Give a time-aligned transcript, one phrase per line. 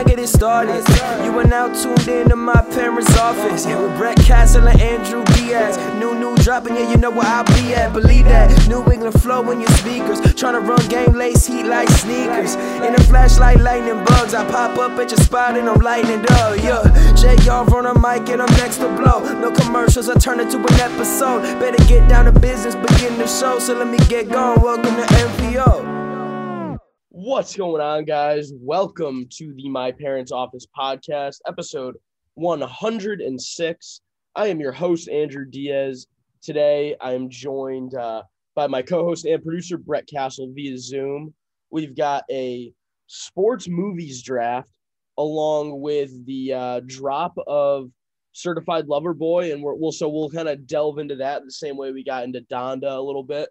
[0.00, 0.82] I get it started.
[1.22, 5.76] You are now tuned in to my parents' office with Brett Castle and Andrew Diaz.
[6.00, 7.92] New, new dropping, yeah, you know where I'll be at.
[7.92, 8.66] Believe that.
[8.66, 10.18] New England flow in your speakers.
[10.36, 12.54] Trying to run game lace heat like sneakers.
[12.54, 14.32] In a flashlight, lightning bugs.
[14.32, 16.56] I pop up at your spot and I'm lighting it up.
[16.56, 19.20] Yeah, JR on a mic and I'm next to blow.
[19.38, 21.42] No commercials, I turn it to an episode.
[21.60, 23.58] Better get down to business, begin the show.
[23.58, 24.62] So let me get going.
[24.62, 25.89] Welcome to MPO.
[27.22, 28.50] What's going on, guys?
[28.56, 31.96] Welcome to the My Parents Office podcast, episode
[32.32, 34.00] 106.
[34.34, 36.06] I am your host, Andrew Diaz.
[36.40, 38.22] Today, I am joined uh,
[38.54, 41.34] by my co host and producer, Brett Castle, via Zoom.
[41.70, 42.72] We've got a
[43.06, 44.70] sports movies draft
[45.18, 47.90] along with the uh, drop of
[48.32, 51.76] Certified Lover Boy, and we're, we'll so we'll kind of delve into that the same
[51.76, 53.50] way we got into Donda a little bit.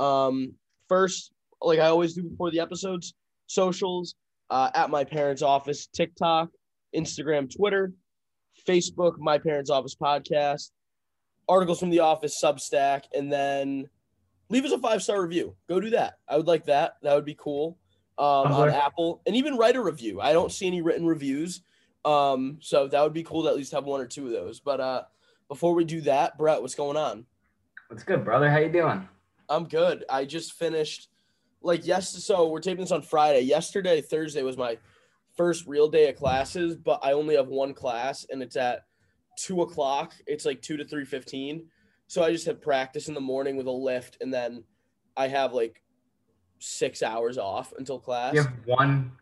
[0.00, 0.54] Um,
[0.88, 1.30] first,
[1.64, 3.14] like I always do before the episodes,
[3.46, 4.14] socials
[4.50, 6.48] uh, at my parents' office, TikTok,
[6.94, 7.92] Instagram, Twitter,
[8.66, 10.70] Facebook, my parents' office podcast,
[11.48, 13.88] articles from the office, Substack, and then
[14.48, 15.56] leave us a five star review.
[15.68, 16.14] Go do that.
[16.28, 16.94] I would like that.
[17.02, 17.78] That would be cool.
[18.16, 20.20] Um, on Apple, and even write a review.
[20.20, 21.62] I don't see any written reviews.
[22.04, 24.60] Um, so that would be cool to at least have one or two of those.
[24.60, 25.02] But uh,
[25.48, 27.26] before we do that, Brett, what's going on?
[27.88, 28.48] What's good, brother?
[28.48, 29.08] How you doing?
[29.48, 30.04] I'm good.
[30.08, 31.08] I just finished
[31.64, 32.10] like yes.
[32.24, 33.40] So we're taping this on Friday.
[33.40, 34.78] Yesterday, Thursday was my
[35.36, 38.84] first real day of classes, but I only have one class, and it's at
[39.36, 40.14] two o'clock.
[40.26, 41.66] It's like two to three fifteen.
[42.06, 44.62] So I just had practice in the morning with a lift, and then
[45.16, 45.82] I have like
[46.58, 48.34] six hours off until class.
[48.34, 49.12] You have one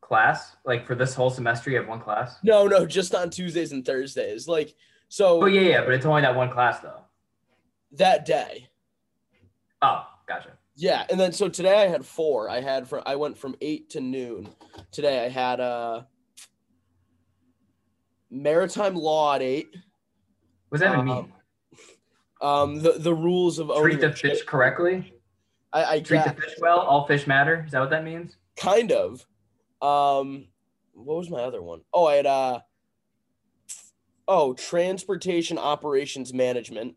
[0.00, 2.38] class, like for this whole semester, you have one class.
[2.42, 4.48] No, no, just on Tuesdays and Thursdays.
[4.48, 4.74] Like
[5.08, 5.42] so.
[5.42, 7.00] Oh yeah, yeah, but it's only that one class though.
[7.92, 8.68] That day.
[9.82, 10.52] Oh, gotcha.
[10.74, 12.48] Yeah, and then so today I had four.
[12.48, 14.48] I had from I went from eight to noon.
[14.90, 16.02] Today I had uh
[18.30, 19.68] maritime law at eight.
[20.68, 21.32] What does that Um, mean?
[22.40, 24.32] Um, the the rules of Treat the ship.
[24.32, 25.12] fish correctly.
[25.72, 26.80] I, I Treat the fish well.
[26.80, 27.62] All fish matter.
[27.66, 28.36] Is that what that means?
[28.56, 29.24] kind of.
[29.80, 30.48] Um,
[30.92, 31.82] what was my other one?
[31.92, 32.60] Oh, I had uh.
[34.28, 36.94] Oh, transportation operations management.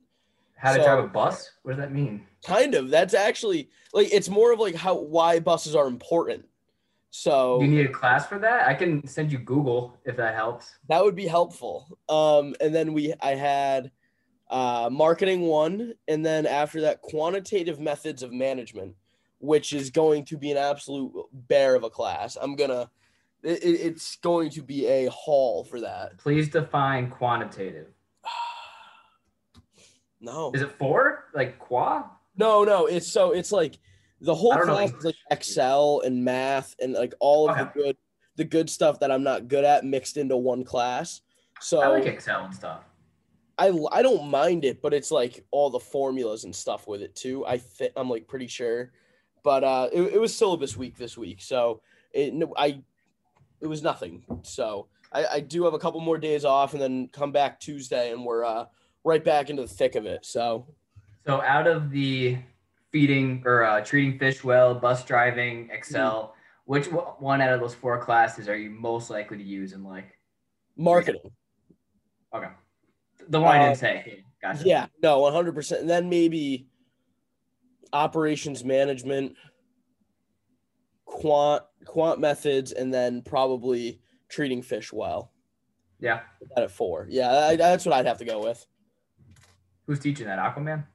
[0.66, 1.52] How to So- drive a bus?
[1.62, 2.26] What does that mean?
[2.44, 2.90] Kind of.
[2.90, 6.46] That's actually like it's more of like how why buses are important.
[7.12, 8.68] So you need a class for that?
[8.68, 10.76] I can send you Google if that helps.
[10.90, 11.98] that would be helpful.
[12.10, 13.92] Um, and then we I had
[14.50, 18.96] uh, marketing one, and then after that, quantitative methods of management,
[19.40, 22.38] which is going to be an absolute bear of a class.
[22.42, 22.90] I'm gonna.
[23.44, 26.18] It, it- it's going to be a haul for that.
[26.18, 27.88] Please define quantitative.
[30.26, 31.26] No, Is it four?
[31.34, 32.10] Like qua?
[32.36, 32.88] no, no.
[32.88, 33.78] It's so it's like
[34.22, 37.66] the whole don't know class is like Excel and math and like all of the
[37.66, 37.98] good
[38.36, 41.22] the good stuff that I'm not good at mixed into one class.
[41.62, 42.82] So I like Excel and stuff.
[43.60, 47.16] I I don't mind it, but it's like all the formulas and stuff with it
[47.16, 47.46] too.
[47.46, 48.92] I think I'm like pretty sure,
[49.44, 51.82] but uh, it, it was syllabus week this week, so
[52.14, 52.82] it no, I
[53.62, 54.26] it was nothing.
[54.42, 58.12] So I, I do have a couple more days off, and then come back Tuesday,
[58.12, 58.66] and we're uh,
[59.06, 60.26] right back into the thick of it.
[60.26, 60.68] So
[61.26, 62.38] So out of the
[62.92, 66.34] feeding or uh, treating fish well, bus driving, Excel,
[66.66, 70.18] which one out of those four classes are you most likely to use in like?
[70.78, 71.32] marketing,
[72.34, 72.50] Okay,
[73.30, 74.24] the one I Uh, didn't say.
[74.42, 74.64] Gotcha.
[74.66, 75.56] yeah, no, 100.
[75.56, 76.68] percent And then maybe
[77.94, 79.36] operations management,
[81.06, 85.32] quant quant methods, and then probably treating fish well.
[86.00, 86.22] Yeah.
[86.58, 87.08] At four.
[87.10, 88.66] Yeah, I, that's what I'd have to go with.
[89.88, 90.40] Who's teaching that?
[90.40, 90.86] Aquaman.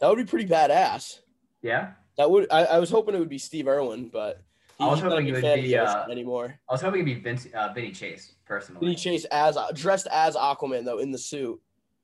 [0.00, 1.20] That would be pretty badass.
[1.62, 1.92] Yeah.
[2.18, 2.46] That would.
[2.50, 4.42] I, I was hoping it would be Steve Irwin, but
[4.78, 6.58] I was he's not a hoping it would be, uh, anymore.
[6.68, 8.80] I was hoping it'd be Vince, uh, Vinny Chase personally.
[8.80, 11.60] Vinny Chase as dressed as Aquaman though in the suit.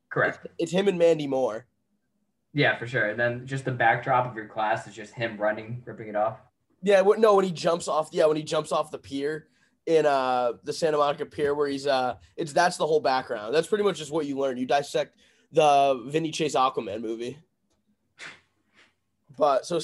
[0.09, 0.39] Correct.
[0.43, 1.67] It's, it's him and Mandy Moore.
[2.53, 3.09] Yeah, for sure.
[3.09, 6.39] And then just the backdrop of your class is just him running, ripping it off.
[6.81, 8.09] Yeah, no, when he jumps off.
[8.11, 9.47] Yeah, when he jumps off the pier
[9.85, 13.53] in uh the Santa Monica Pier, where he's uh, it's that's the whole background.
[13.53, 14.57] That's pretty much just what you learn.
[14.57, 15.17] You dissect
[15.51, 17.37] the Vinny Chase Aquaman movie.
[19.37, 19.79] But so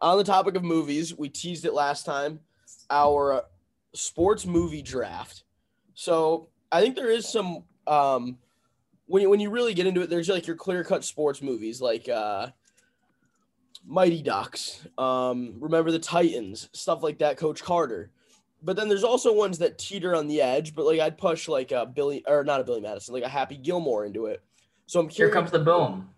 [0.00, 2.40] on the topic of movies, we teased it last time.
[2.88, 3.44] Our
[3.94, 5.44] sports movie draft.
[5.94, 8.38] So I think there is some um
[9.06, 11.80] when you when you really get into it, there's like your clear cut sports movies
[11.80, 12.48] like uh
[13.86, 18.10] Mighty Ducks, um, Remember the Titans, stuff like that, Coach Carter.
[18.62, 21.72] But then there's also ones that teeter on the edge, but like I'd push like
[21.72, 24.42] a Billy or not a Billy Madison, like a Happy Gilmore into it.
[24.90, 26.10] So I'm Here comes the boom.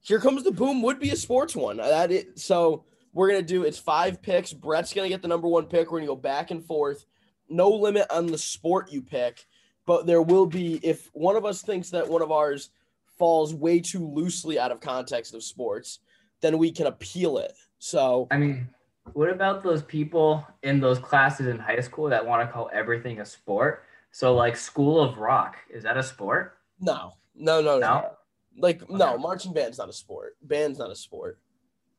[0.00, 1.78] Here comes the boom would be a sports one.
[1.78, 4.54] Uh, that it, so we're gonna do it's five picks.
[4.54, 5.92] Brett's gonna get the number one pick.
[5.92, 7.04] We're gonna go back and forth,
[7.50, 9.44] no limit on the sport you pick,
[9.84, 12.70] but there will be if one of us thinks that one of ours
[13.18, 15.98] falls way too loosely out of context of sports,
[16.40, 17.52] then we can appeal it.
[17.80, 18.66] So I mean,
[19.12, 23.20] what about those people in those classes in high school that want to call everything
[23.20, 23.84] a sport?
[24.10, 26.56] So like School of Rock, is that a sport?
[26.80, 27.80] no, no, no, no.
[27.80, 28.10] No?
[28.56, 30.36] Like no, marching band's not a sport.
[30.42, 31.40] Band's not a sport.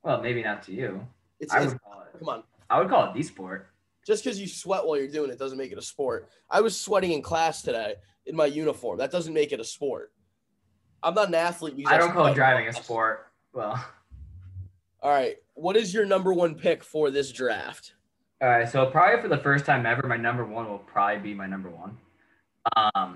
[0.03, 1.05] Well, maybe not to you.
[1.39, 2.19] It's, I it's would call it.
[2.19, 2.43] come on.
[2.69, 3.67] I would call it the sport.
[4.07, 6.29] Just because you sweat while you're doing it doesn't make it a sport.
[6.49, 7.95] I was sweating in class today
[8.25, 8.99] in my uniform.
[8.99, 10.11] That doesn't make it a sport.
[11.03, 11.75] I'm not an athlete.
[11.87, 13.27] I don't call driving a sport.
[13.53, 13.83] Well,
[15.05, 15.37] All right.
[15.53, 17.93] What is your number one pick for this draft?
[18.41, 18.67] all right.
[18.67, 21.69] So probably for the first time ever, my number one will probably be my number
[21.69, 21.95] one.
[22.75, 23.15] Um,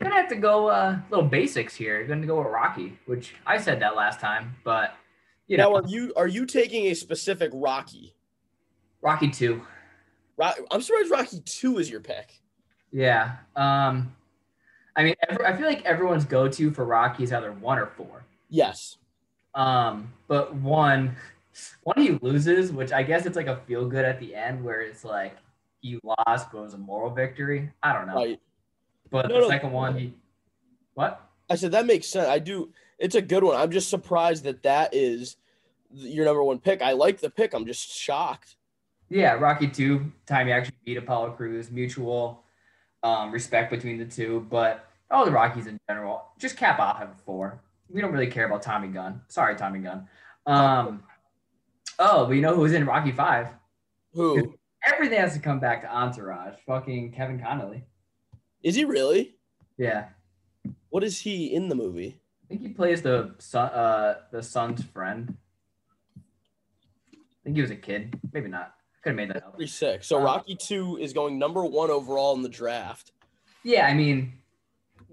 [0.00, 2.04] gonna have to go uh, little basics here.
[2.04, 4.94] Gonna go with Rocky, which I said that last time, but
[5.46, 8.14] you know, now, are you are you taking a specific Rocky?
[9.00, 9.62] Rocky two.
[10.70, 12.40] I'm surprised Rocky Two is your pick.
[12.90, 13.36] Yeah.
[13.56, 14.14] Um,
[14.96, 18.24] I mean, every, I feel like everyone's go-to for Rocky is either one or four.
[18.50, 18.98] Yes.
[19.54, 21.14] Um, but one,
[21.84, 24.80] one he loses, which I guess it's like a feel good at the end where
[24.80, 25.36] it's like
[25.80, 27.70] he lost, but it was a moral victory.
[27.82, 28.14] I don't know.
[28.14, 28.40] Right.
[29.12, 29.48] But No, the no.
[29.48, 30.14] second one, he
[30.94, 31.20] what?
[31.48, 32.26] I said that makes sense.
[32.28, 32.72] I do.
[32.98, 33.56] It's a good one.
[33.56, 35.36] I'm just surprised that that is
[35.92, 36.80] your number one pick.
[36.80, 37.52] I like the pick.
[37.52, 38.56] I'm just shocked.
[39.10, 42.42] Yeah, Rocky two time he actually beat Apollo Cruz, mutual
[43.02, 44.46] um, respect between the two.
[44.50, 47.60] But all the Rockies in general, just cap off at four.
[47.90, 49.20] We don't really care about Tommy Gunn.
[49.28, 50.08] Sorry, Tommy Gunn.
[50.46, 51.02] Um,
[51.98, 53.48] oh, but you know who's in Rocky five?
[54.14, 54.54] Who
[54.90, 56.54] Everything has to come back to Entourage.
[56.66, 57.84] Fucking Kevin Connolly.
[58.62, 59.34] Is he really?
[59.78, 60.08] Yeah,
[60.90, 62.18] What is he in the movie?
[62.44, 65.36] I think he plays the son, uh, the son's friend.
[66.26, 67.10] I
[67.44, 68.18] think he was a kid.
[68.32, 68.74] Maybe not.
[69.02, 69.56] Could have made that up.
[69.56, 70.04] Pretty sick.
[70.04, 73.10] So Uh, Rocky Two is going number one overall in the draft.
[73.64, 74.34] Yeah, I mean,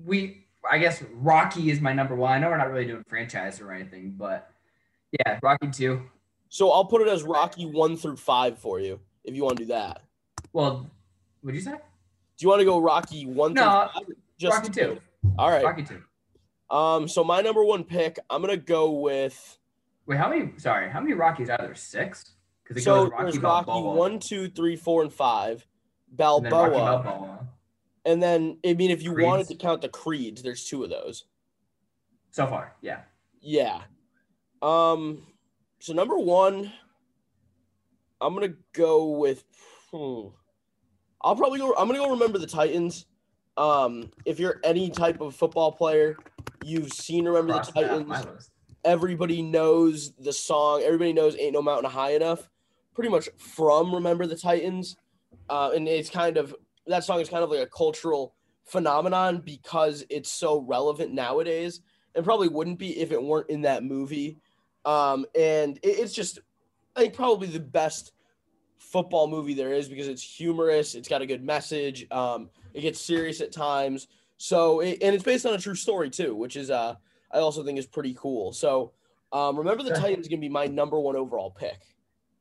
[0.06, 0.46] we.
[0.70, 2.34] I guess Rocky is my number one.
[2.34, 4.52] I know we're not really doing franchise or anything, but
[5.18, 6.02] yeah, Rocky two.
[6.50, 9.64] So I'll put it as Rocky one through five for you if you want to
[9.64, 10.04] do that.
[10.52, 10.90] Well,
[11.42, 11.78] what'd you say?
[12.40, 14.18] Do you want to go Rocky one No, through five?
[14.38, 15.02] Just Rocky two.
[15.38, 15.64] All right.
[15.66, 16.02] Rocky two.
[16.74, 17.08] Um.
[17.10, 19.58] So my number one pick, I'm gonna go with.
[20.06, 20.54] Wait, how many?
[20.58, 21.76] Sorry, how many Rockies are there?
[21.76, 22.36] Six.
[22.64, 25.66] Because it So goes Rocky there's Rocky Balboa, one, two, three, four, and five.
[26.18, 27.48] and then Balboa, Balboa.
[28.06, 29.28] and then I mean, if you Creeds.
[29.28, 31.26] wanted to count the creeds, there's two of those.
[32.32, 33.02] So far, yeah.
[33.42, 33.82] Yeah.
[34.62, 35.28] Um.
[35.80, 36.72] So number one,
[38.22, 39.44] I'm gonna go with.
[39.92, 40.28] hmm.
[41.22, 41.74] I'll probably go.
[41.78, 42.10] I'm gonna go.
[42.12, 43.06] Remember the Titans.
[43.58, 44.12] Um.
[44.26, 46.18] If you're any type of football player,
[46.64, 48.52] you've seen Remember Cross the Titans.
[48.86, 50.82] Everybody knows the song.
[50.84, 52.50] Everybody knows "Ain't No Mountain High Enough."
[52.94, 54.98] Pretty much from Remember the Titans,
[55.50, 56.56] uh, and it's kind of
[56.88, 58.34] that song is kind of like a cultural
[58.66, 61.82] phenomenon because it's so relevant nowadays
[62.16, 64.38] and probably wouldn't be if it weren't in that movie.
[64.86, 66.40] Um, and it, it's just,
[66.96, 68.12] I think, probably the best
[68.80, 70.96] football movie there is because it's humorous.
[70.96, 72.08] It's got a good message.
[72.12, 74.08] Um, it gets serious at times.
[74.38, 76.96] So, it, and it's based on a true story too, which is, uh,
[77.32, 78.52] I also think is pretty cool.
[78.54, 78.94] So,
[79.32, 79.92] um, remember the.
[79.92, 81.80] Titans gonna be my number one overall pick.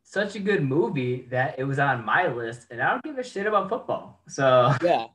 [0.05, 3.23] Such a good movie that it was on my list, and I don't give a
[3.23, 4.23] shit about football.
[4.27, 5.07] So Yeah,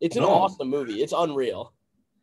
[0.00, 0.30] it's an Boom.
[0.30, 1.02] awesome movie.
[1.02, 1.74] It's unreal.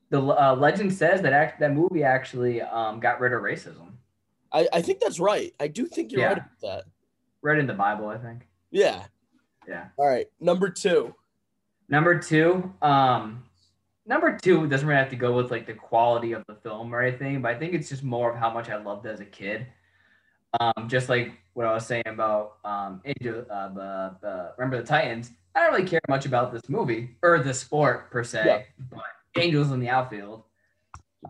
[0.09, 3.91] the uh, legend says that act- that movie actually um, got rid of racism.
[4.51, 5.53] I, I think that's right.
[5.59, 6.27] I do think you're Yeah.
[6.29, 6.83] right about that.
[7.47, 8.45] Read in the Bible, I think.
[8.71, 9.03] Yeah.
[9.67, 9.85] Yeah.
[9.95, 10.27] All right.
[10.41, 11.15] Number two.
[11.87, 13.45] Number two, um,
[14.05, 17.01] number two doesn't really have to go with like the quality of the film or
[17.01, 19.25] anything, but I think it's just more of how much I loved it as a
[19.25, 19.67] kid.
[20.59, 24.83] Um, just like what I was saying about um, Angel, uh, the, the Remember the
[24.85, 25.31] Titans.
[25.55, 28.61] I don't really care much about this movie or the sport per se, Yeah.
[28.91, 30.43] but Angels in the Outfield,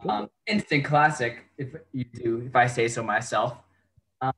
[0.10, 1.46] um, instant classic.
[1.60, 3.58] If you do, if I say so myself.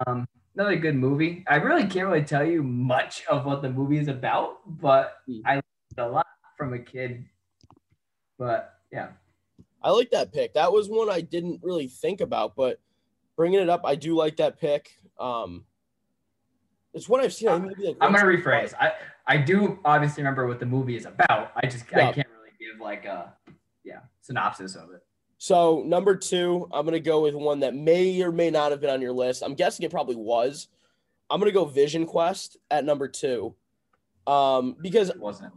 [0.06, 0.28] Um,
[0.60, 1.44] another good movie.
[1.48, 5.54] I really can't really tell you much of what the movie is about, but I
[5.54, 5.63] learned
[5.98, 7.25] a lot from a kid.
[8.38, 9.10] But yeah,
[9.82, 10.54] I like that pick.
[10.54, 12.80] That was one I didn't really think about, but
[13.38, 14.92] bringing it up, I do like that pick.
[15.18, 15.63] Um,
[16.94, 17.50] it's one I've seen.
[17.50, 18.74] I maybe like I'm gonna rephrase.
[18.80, 18.94] I
[19.28, 21.51] I do obviously remember what the movie is about.
[21.56, 22.10] I just Yeah.
[22.10, 23.34] I can't really give like a
[23.86, 25.04] yeah synopsis of it.
[25.39, 28.89] So number two, I'm gonna go with one that may or may not have been
[28.89, 29.41] on your list.
[29.41, 30.67] I'm guessing it probably was.
[31.29, 33.55] I'm gonna go Vision Quest at number two,
[34.27, 35.53] um, because It wasn't?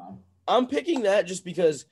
[0.46, 1.86] I'm picking that just because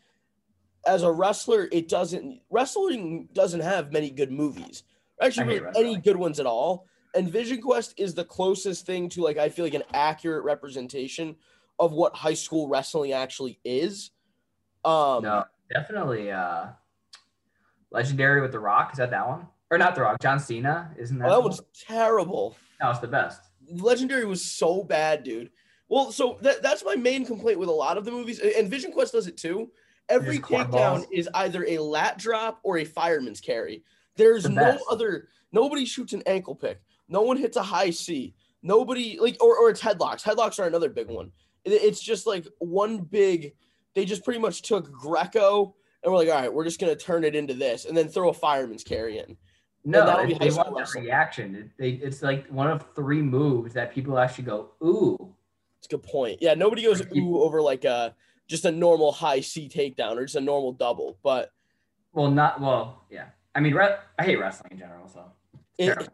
[0.86, 4.84] as a wrestler, it doesn't wrestling doesn't have many good movies.
[5.20, 6.86] Actually, really any good ones at all.
[7.16, 11.34] And Vision Quest is the closest thing to like I feel like an accurate representation
[11.80, 14.12] of what high school wrestling actually is.
[14.84, 15.44] Um, No,
[15.74, 16.30] definitely.
[16.30, 16.68] Uh,
[17.90, 18.90] Legendary with The Rock.
[18.92, 19.46] Is that that one?
[19.70, 20.20] Or not The Rock?
[20.20, 20.92] John Cena.
[20.98, 21.28] Isn't that?
[21.28, 22.56] oh, that was terrible.
[22.80, 23.40] That was the best.
[23.70, 25.50] Legendary was so bad, dude.
[25.88, 28.92] Well, so that, that's my main complaint with a lot of the movies, and Vision
[28.92, 29.70] Quest does it too.
[30.08, 33.82] Every takedown is either a lat drop or a fireman's carry.
[34.16, 35.28] There's The no other.
[35.52, 36.80] Nobody shoots an ankle pick.
[37.08, 38.34] No one hits a high C.
[38.62, 40.22] Nobody like or or it's headlocks.
[40.22, 41.30] Headlocks are another big one.
[41.64, 43.54] It- it's just like one big.
[43.94, 47.24] They just pretty much took Greco and we're like, all right, we're just gonna turn
[47.24, 49.36] it into this, and then throw a fireman's carry in.
[49.84, 51.54] No, that'll they, be they want that reaction.
[51.54, 55.34] It- They, it's like one of three moves that people actually go, ooh.
[55.78, 56.38] It's a good point.
[56.42, 58.14] Yeah, nobody goes ooh over like a
[58.46, 61.16] just a normal high C takedown or just a normal double.
[61.22, 61.52] But
[62.12, 63.04] Well, not well.
[63.10, 63.26] Yeah.
[63.54, 65.08] I mean, re- I hate wrestling in general.
[65.08, 65.24] So
[65.78, 66.08] it's it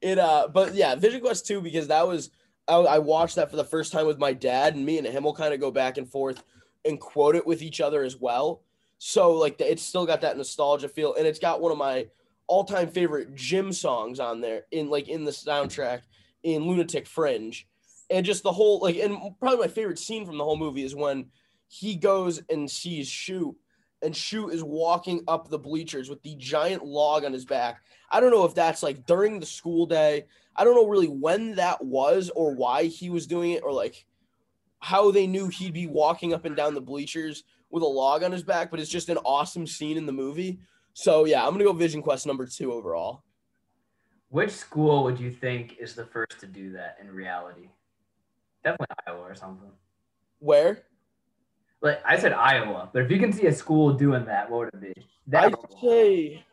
[0.00, 2.30] it uh but yeah, Vision Quest 2 because that was
[2.66, 5.24] I, I watched that for the first time with my dad and me and him
[5.24, 6.42] will kind of go back and forth
[6.86, 8.62] and quote it with each other as well.
[8.98, 12.06] So like it's still got that nostalgia feel and it's got one of my
[12.46, 16.02] all-time favorite gym songs on there in like in the soundtrack
[16.42, 17.66] in Lunatic Fringe.
[18.08, 20.94] And just the whole like and probably my favorite scene from the whole movie is
[20.94, 21.26] when
[21.68, 23.56] he goes and sees Shute
[24.02, 27.82] and Shute is walking up the bleachers with the giant log on his back.
[28.10, 30.26] I don't know if that's like during the school day.
[30.54, 34.06] I don't know really when that was or why he was doing it or like
[34.78, 38.32] how they knew he'd be walking up and down the bleachers with a log on
[38.32, 40.60] his back, but it's just an awesome scene in the movie.
[40.92, 43.22] So yeah, I'm gonna go Vision Quest number two overall.
[44.28, 47.68] Which school would you think is the first to do that in reality?
[48.64, 49.70] Definitely Iowa or something.
[50.38, 50.82] Where?
[51.80, 54.82] Like I said Iowa, but if you can see a school doing that, what would
[54.82, 55.06] it be?
[55.28, 56.44] That I'd say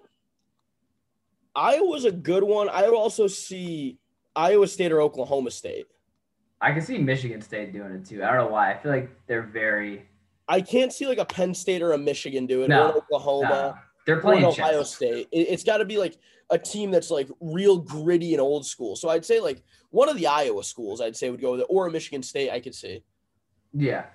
[1.55, 2.69] Iowa's a good one.
[2.69, 3.99] I would also see
[4.35, 5.87] Iowa State or Oklahoma State.
[6.59, 8.23] I can see Michigan State doing it too.
[8.23, 8.71] I don't know why.
[8.71, 10.07] I feel like they're very
[10.47, 13.49] I can't see like a Penn State or a Michigan do it No, or Oklahoma.
[13.49, 13.73] nah,
[14.05, 14.95] they're playing Ohio chess.
[14.95, 15.27] State.
[15.31, 16.17] It, has got to be like
[16.49, 18.95] a team that's like real gritty and old school.
[18.95, 21.67] So I'd say like one of the Iowa schools I'd say would go with it,
[21.69, 23.03] or a Michigan State I could see.
[23.73, 24.05] Yeah.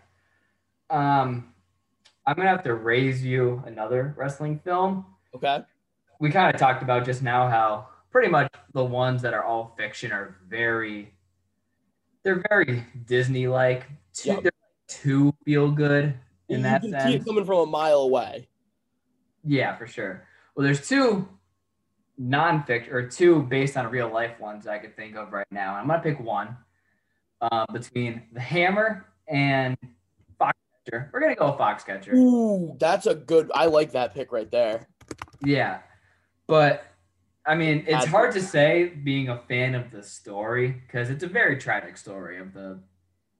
[0.90, 1.52] Um,
[2.26, 5.06] I'm gonna have to raise you another wrestling film.
[5.34, 5.62] Okay.
[6.20, 9.74] We kind of talked about just now how pretty much the ones that are all
[9.76, 11.14] fiction are very,
[12.22, 13.86] they're very Disney like.
[14.24, 14.42] Yep.
[14.42, 14.52] they're
[14.88, 16.14] too feel good
[16.48, 17.14] in you that can sense.
[17.14, 18.48] it coming from a mile away.
[19.44, 20.26] Yeah, for sure.
[20.54, 21.28] Well, there's two
[22.16, 25.74] non-fiction or two based on real life ones I could think of right now.
[25.74, 26.56] I'm gonna pick one
[27.40, 29.76] uh, between The Hammer and
[30.40, 31.10] Foxcatcher.
[31.12, 32.14] We're gonna go with Foxcatcher.
[32.14, 33.50] Ooh, that's a good.
[33.54, 34.88] I like that pick right there.
[35.44, 35.78] Yeah,
[36.46, 36.84] but
[37.46, 41.22] I mean, it's That's- hard to say being a fan of the story because it's
[41.22, 42.80] a very tragic story of the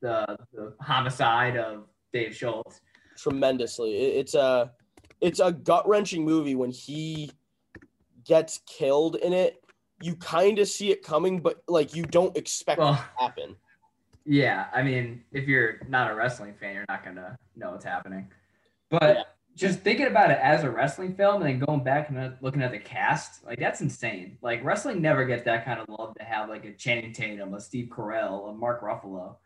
[0.00, 2.80] the, the homicide of Dave Schultz.
[3.16, 4.70] Tremendously, it's a
[5.20, 7.30] it's a gut wrenching movie when he
[8.24, 9.56] gets killed in it.
[10.00, 13.56] You kind of see it coming, but like you don't expect it to happen.
[14.24, 18.30] Yeah, I mean, if you're not a wrestling fan, you're not gonna know what's happening.
[18.90, 19.22] But Yeah.
[19.56, 22.70] just thinking about it as a wrestling film and then going back and looking at
[22.70, 24.38] the cast, like that's insane.
[24.42, 27.60] Like wrestling never gets that kind of love to have like a Channing Tatum, a
[27.60, 29.36] Steve Carell, a Mark Ruffalo.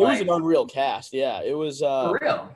[0.00, 1.12] It was an unreal cast.
[1.12, 1.82] Yeah, it was.
[1.82, 2.54] uh for real.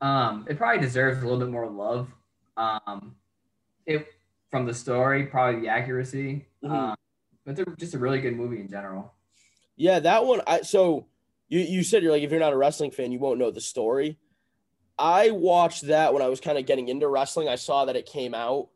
[0.00, 2.08] Um, it probably deserves a little bit more love.
[2.56, 3.16] Um,
[3.86, 4.06] it
[4.50, 6.46] from the story, probably the accuracy.
[6.62, 6.70] Mhm.
[6.70, 6.94] Um,
[7.44, 9.12] but they're just a really good movie in general.
[9.76, 10.40] Yeah, that one.
[10.46, 11.06] I so
[11.48, 13.60] you you said you're like if you're not a wrestling fan, you won't know the
[13.60, 14.18] story.
[14.98, 17.48] I watched that when I was kind of getting into wrestling.
[17.48, 18.68] I saw that it came out.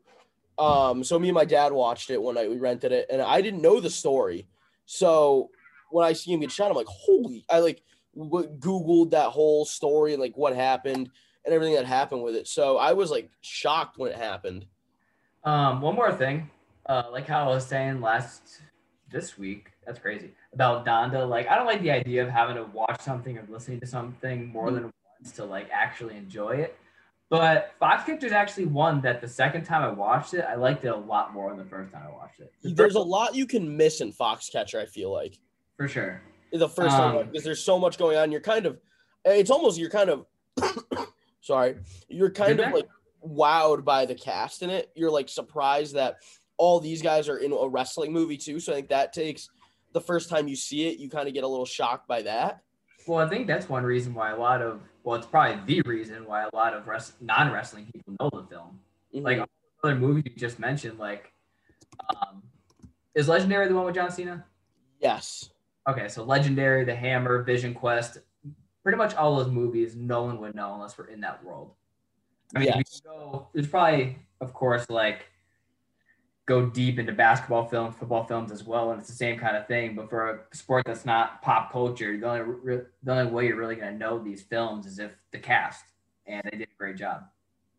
[0.57, 2.49] Um, so me and my dad watched it one night.
[2.49, 4.47] We rented it, and I didn't know the story.
[4.85, 5.49] So
[5.91, 7.45] when I see him get shot, I'm like, holy!
[7.49, 7.81] I like
[8.17, 11.09] googled that whole story and like what happened
[11.45, 12.47] and everything that happened with it.
[12.47, 14.65] So I was like shocked when it happened.
[15.43, 16.49] Um, one more thing,
[16.87, 18.61] uh, like how I was saying last
[19.09, 21.27] this week, that's crazy about Donda.
[21.27, 24.47] Like, I don't like the idea of having to watch something or listening to something
[24.47, 26.77] more than once to like actually enjoy it.
[27.29, 30.87] But Fox Foxcatcher's actually one that the second time I watched it, I liked it
[30.87, 32.51] a lot more than the first time I watched it.
[32.63, 34.79] The There's first- a lot you can miss in Foxcatcher.
[34.81, 35.37] I feel like.
[35.77, 36.21] for sure.
[36.51, 38.31] The first time Um, because there's so much going on.
[38.31, 38.79] You're kind of,
[39.25, 40.25] it's almost you're kind of,
[41.41, 41.77] sorry,
[42.07, 42.87] you're kind of like
[43.25, 44.91] wowed by the cast in it.
[44.95, 46.17] You're like surprised that
[46.57, 48.59] all these guys are in a wrestling movie too.
[48.59, 49.49] So I think that takes
[49.93, 52.61] the first time you see it, you kind of get a little shocked by that.
[53.07, 56.25] Well, I think that's one reason why a lot of well, it's probably the reason
[56.25, 58.79] why a lot of res- non-wrestling people know the film.
[59.15, 59.23] Mhm.
[59.23, 59.49] Like
[59.83, 61.31] other movies you just mentioned, like
[62.09, 62.43] um,
[63.15, 64.45] is Legendary the one with John Cena?
[64.99, 65.49] yes,
[65.89, 68.19] Okay, so Legendary, The Hammer, Vision Quest,
[68.83, 71.71] pretty much all those movies no one would know unless we're in that world.
[72.55, 73.01] I mean, Yes.
[73.03, 75.25] go, there's probably, of course, like
[76.45, 79.67] go deep into basketball films, football films as well, and it's the same kind of
[79.67, 79.95] thing.
[79.95, 83.57] But for a sport that's not pop culture, the only re- the only way you're
[83.57, 85.85] really gonna know these films is if the cast,
[86.27, 87.23] and they did a great job.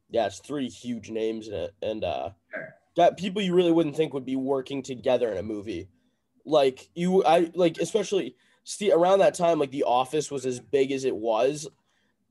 [0.08, 3.12] Yeah, it's three huge names in it, and uh, Sure.
[3.16, 5.88] people you really wouldn't think would be working together in a movie.
[6.44, 9.58] Like you, I like especially Steve around that time.
[9.58, 11.68] Like The Office was as big as it was.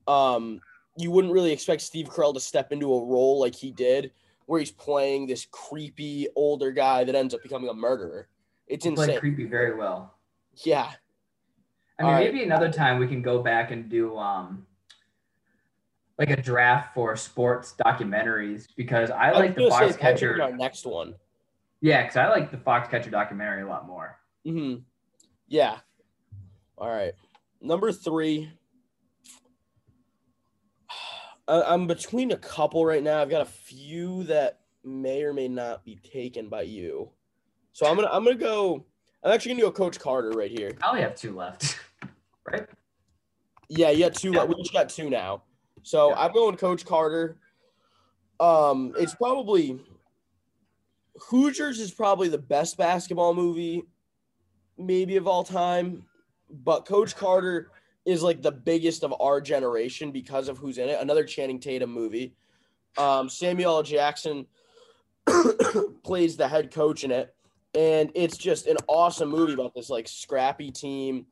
[0.06, 0.60] Um,
[0.96, 4.12] you wouldn't really expect Steve Carell to step into a role like he did,
[4.46, 8.28] where he's playing this creepy older guy that ends up becoming a murderer.
[8.66, 9.20] It's played insane.
[9.20, 10.14] creepy very well.
[10.64, 10.90] Yeah,
[12.00, 12.32] I mean, All right.
[12.32, 14.66] maybe another time we can go back and do um
[16.18, 20.86] like a draft for sports documentaries because I I like the say, that our next
[20.86, 21.14] one.
[21.80, 24.18] Yeah, because I like the Foxcatcher documentary a lot more.
[24.44, 24.76] hmm
[25.48, 25.78] Yeah.
[26.76, 27.12] All right.
[27.60, 28.50] Number three.
[31.48, 33.20] I'm between a couple right now.
[33.20, 37.10] I've got a few that may or may not be taken by you.
[37.72, 38.84] So I'm gonna I'm gonna go.
[39.22, 40.72] I'm actually gonna go Coach Carter right here.
[40.82, 41.78] I only have two left,
[42.50, 42.66] right?
[43.68, 44.32] Yeah, you got two.
[44.32, 44.44] Yeah.
[44.44, 45.42] We just got two now.
[45.82, 46.16] So Yeah.
[46.24, 47.36] I'm going Coach Carter.
[48.38, 49.80] Um, it's probably
[51.22, 53.84] Hoosiers is probably the best basketball movie,
[54.78, 56.04] maybe of all time.
[56.50, 57.70] But Coach Carter
[58.04, 61.00] is like the biggest of our generation because of who's in it.
[61.00, 62.34] Another Channing Tatum movie.
[62.98, 63.82] Um, Samuel L.
[63.82, 64.46] Jackson
[66.02, 67.34] plays the head coach in it,
[67.74, 71.26] and it's just an awesome movie about this like scrappy team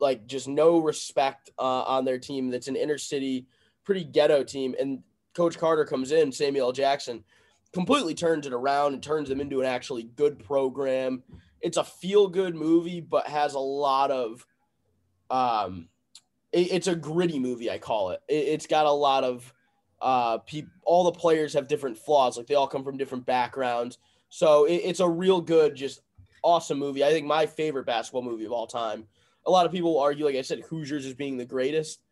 [0.00, 2.50] like just no respect uh, on their team.
[2.50, 3.46] That's an inner city,
[3.84, 4.74] pretty ghetto team.
[4.80, 5.02] And
[5.34, 6.72] Coach Carter comes in, Samuel L.
[6.72, 7.22] Jackson,
[7.72, 11.22] completely turns it around and turns them into an actually good program.
[11.60, 14.46] It's a feel good movie, but has a lot of,
[15.30, 15.88] um,
[16.52, 17.70] it- it's a gritty movie.
[17.70, 18.22] I call it.
[18.28, 19.52] it it's got a lot of,
[20.00, 20.70] uh, people.
[20.84, 22.36] All the players have different flaws.
[22.36, 23.98] Like they all come from different backgrounds.
[24.30, 26.00] So it, it's a real good, just
[26.42, 27.04] awesome movie.
[27.04, 29.06] I think my favorite basketball movie of all time
[29.46, 32.02] a lot of people argue, like I said, Hoosiers as being the greatest.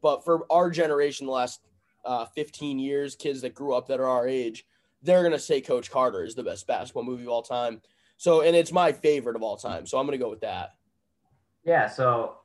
[0.00, 1.60] But for our generation, the last
[2.04, 4.64] uh, 15 years, kids that grew up that are our age,
[5.02, 7.80] they're going to say Coach Carter is the best basketball movie of all time.
[8.16, 9.86] So, and it's my favorite of all time.
[9.86, 10.70] So I'm going to go with that.
[11.64, 11.88] Yeah.
[11.88, 12.36] So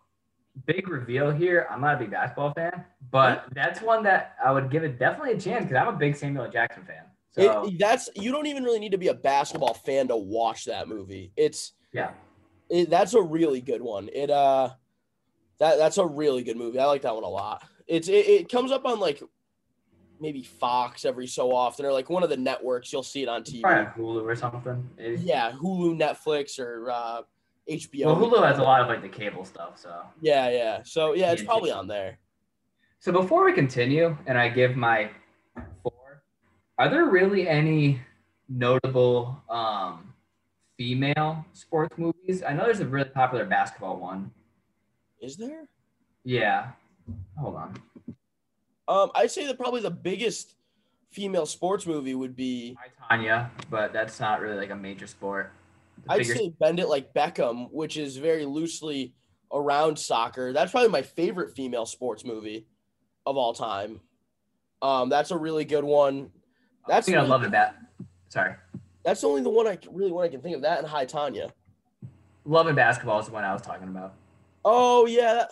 [0.66, 1.68] big reveal here.
[1.70, 5.34] I'm not a big basketball fan, but that's one that I would give it definitely
[5.34, 7.04] a chance because I'm a big Samuel Jackson fan.
[7.32, 10.66] So It, that's you don't even really need to be a basketball fan to watch
[10.66, 11.32] that movie.
[11.36, 12.12] It's yeah,
[12.70, 14.10] it, that's a really good one.
[14.14, 14.70] It uh,
[15.60, 16.80] that that's a really good movie.
[16.80, 17.64] I like that one a lot.
[17.88, 19.22] It's it, it comes up on like
[20.24, 22.92] maybe Fox every so often or like one of the networks.
[22.94, 23.62] You'll see it on TV.
[23.62, 24.90] probably Hulu or something.
[24.98, 27.22] It- Yeah, Hulu, Netflix, or uh,
[27.70, 28.06] HBO.
[28.06, 29.78] Well, Hulu has a lot of like the cable stuff.
[29.78, 30.82] So Yeah, yeah.
[30.84, 32.18] So yeah, it's probably on there.
[33.00, 35.10] So before we continue, and I give my
[35.84, 36.24] four,
[36.78, 38.00] are there really any
[38.48, 40.14] notable um,
[40.78, 42.44] female sports movies?
[42.48, 44.32] I know there's a really popular basketball one.
[45.22, 45.68] Is there?
[46.24, 46.72] Yeah.
[47.38, 47.74] Hold on.
[48.88, 50.56] Um, I'd say that probably the biggest
[51.12, 52.76] female sports movie would be
[53.10, 55.52] I Tonya, but that's not really like a major sport.
[56.06, 59.14] The I'd say Bend It Like Beckham, which is very loosely
[59.54, 60.52] around soccer.
[60.52, 62.66] That's probably my favorite female sports movie
[63.26, 64.02] of all time.
[64.82, 66.30] Um, that's a really good one.
[66.88, 67.52] That's I think I love it.
[67.52, 67.76] That
[68.28, 68.56] sorry,
[69.04, 70.62] That's only the one I really one I can think of.
[70.64, 71.52] That and High Tonya.
[72.44, 74.16] love and basketball is the one I was talking about.
[74.66, 75.46] Oh yeah,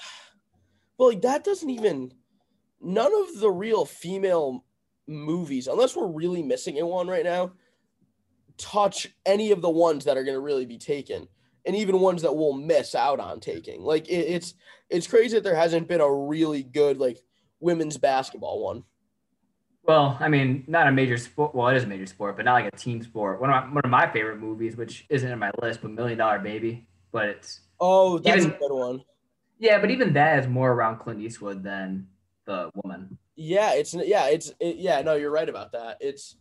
[0.97, 2.11] but like that doesn't even.
[2.81, 4.65] None of the real female
[5.07, 7.51] movies, unless we're really missing in one right now,
[8.57, 11.27] touch any of the ones that are going to really be taken,
[11.65, 13.81] and even ones that we'll miss out on taking.
[13.81, 14.53] Like it, it's
[14.89, 17.19] it's crazy that there hasn't been a really good like
[17.59, 18.83] women's basketball one.
[19.83, 21.55] Well, I mean, not a major sport.
[21.55, 23.41] Well, it is a major sport, but not like a team sport.
[23.41, 26.19] One of my, one of my favorite movies, which isn't in my list, but Million
[26.19, 26.87] Dollar Baby.
[27.11, 29.03] But it's Oh, that's Even- a good one.
[29.57, 32.07] yeah, but even that is more around Clint Eastwood than
[32.45, 33.17] the woman.
[33.35, 35.01] Yeah, it's yeah, it's it, yeah.
[35.01, 35.97] No, you're right about that.
[35.99, 36.37] It's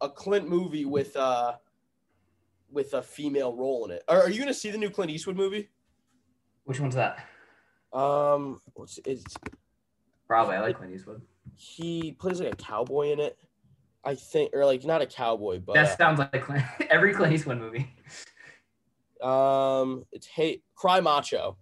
[0.00, 1.54] a Clint movie with uh
[2.70, 4.02] with a female role in it.
[4.08, 5.68] Are, are you gonna see the new Clint Eastwood movie?
[6.64, 7.24] Which one's that?
[7.92, 9.34] Um, what's it's
[10.26, 10.56] Probably.
[10.56, 11.22] I like Clint Eastwood.
[11.54, 13.38] he plays like a cowboy in it.
[14.06, 17.58] I think, or like not a cowboy, but That sounds like Clint, every Clint Eastwood
[17.58, 17.90] movie.
[19.22, 21.56] um, it's hey, Cry Macho.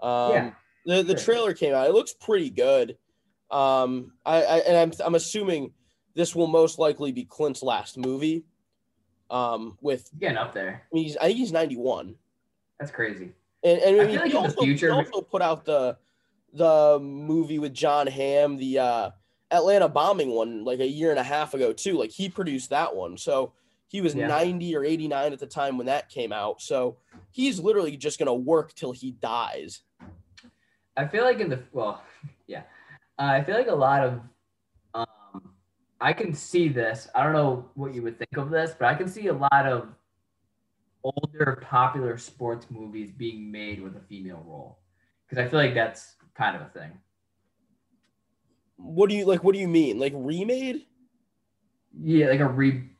[0.00, 0.50] Um, Yeah,
[0.86, 1.86] the the trailer came out.
[1.88, 2.96] It looks pretty good.
[3.50, 5.72] Um, I, I and I'm I'm assuming
[6.14, 8.44] this will most likely be Clint's last movie.
[9.28, 10.82] Um, with Getting up there.
[10.90, 12.14] I mean, he's I think he's 91.
[12.78, 13.32] That's crazy.
[13.64, 15.96] And, and I, I mean, like he, also, future- he also put out the
[16.52, 19.10] the movie with Jon Hamm, the uh,
[19.50, 21.98] Atlanta bombing one, like a year and a half ago too.
[21.98, 23.52] Like he produced that one, so
[23.88, 24.26] he was Yeah.
[24.28, 26.60] 90 or 89 at the time when that came out.
[26.62, 26.96] So
[27.32, 29.82] he's literally just gonna work till he dies.
[30.96, 32.02] I feel like in the well,
[32.46, 32.62] yeah,
[33.18, 34.20] uh, I feel like a lot of,
[34.94, 35.54] um,
[36.00, 37.08] I can see this.
[37.14, 39.66] I don't know what you would think of this, but I can see a lot
[39.66, 39.88] of
[41.04, 44.78] older popular sports movies being made with a female role
[45.28, 46.90] because I feel like that's kind of a thing.
[48.76, 49.42] What do you like?
[49.44, 49.98] What do you mean?
[49.98, 50.86] Like remade?
[51.98, 52.90] Yeah, like a re,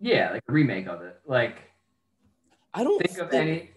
[0.00, 1.20] yeah, like a remake of it.
[1.26, 1.58] Like
[2.72, 3.70] I don't think of any.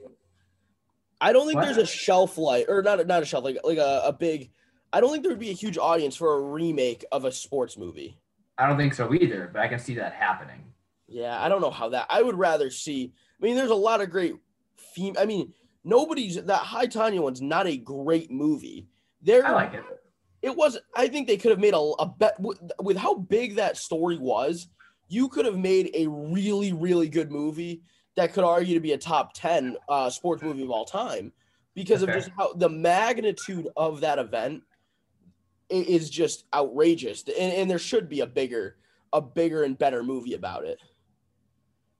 [1.22, 1.66] I don't think What?
[1.66, 4.52] there's a shelf life, or not not a shelf like like a, a big.
[4.92, 7.78] I don't think there would be a huge audience for a remake of a sports
[7.78, 8.18] movie.
[8.58, 10.64] I don't think so either, but I can see that happening.
[11.08, 12.08] Yeah, I don't know how that.
[12.10, 13.14] I would rather see.
[13.42, 14.36] I mean, there's a lot of great
[14.78, 15.16] fem.
[15.20, 15.54] I mean,
[15.84, 18.88] nobody's that High Tonya one's not a great movie.
[19.22, 19.84] There, I like it.
[20.42, 20.78] it was.
[20.96, 24.18] I think they could have made a, a bet with, with how big that story
[24.18, 24.68] was.
[25.08, 27.82] You could have made a really, really good movie
[28.20, 31.32] that could argue to be a top ten uh, sports movie of all time
[31.74, 34.64] because That's of just how the magnitude of that event
[35.70, 38.76] is just outrageous, and, and there should be a bigger,
[39.14, 40.80] a bigger and better movie about it.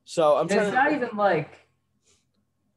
[0.04, 0.72] So I'm it's to.
[0.72, 1.68] not even like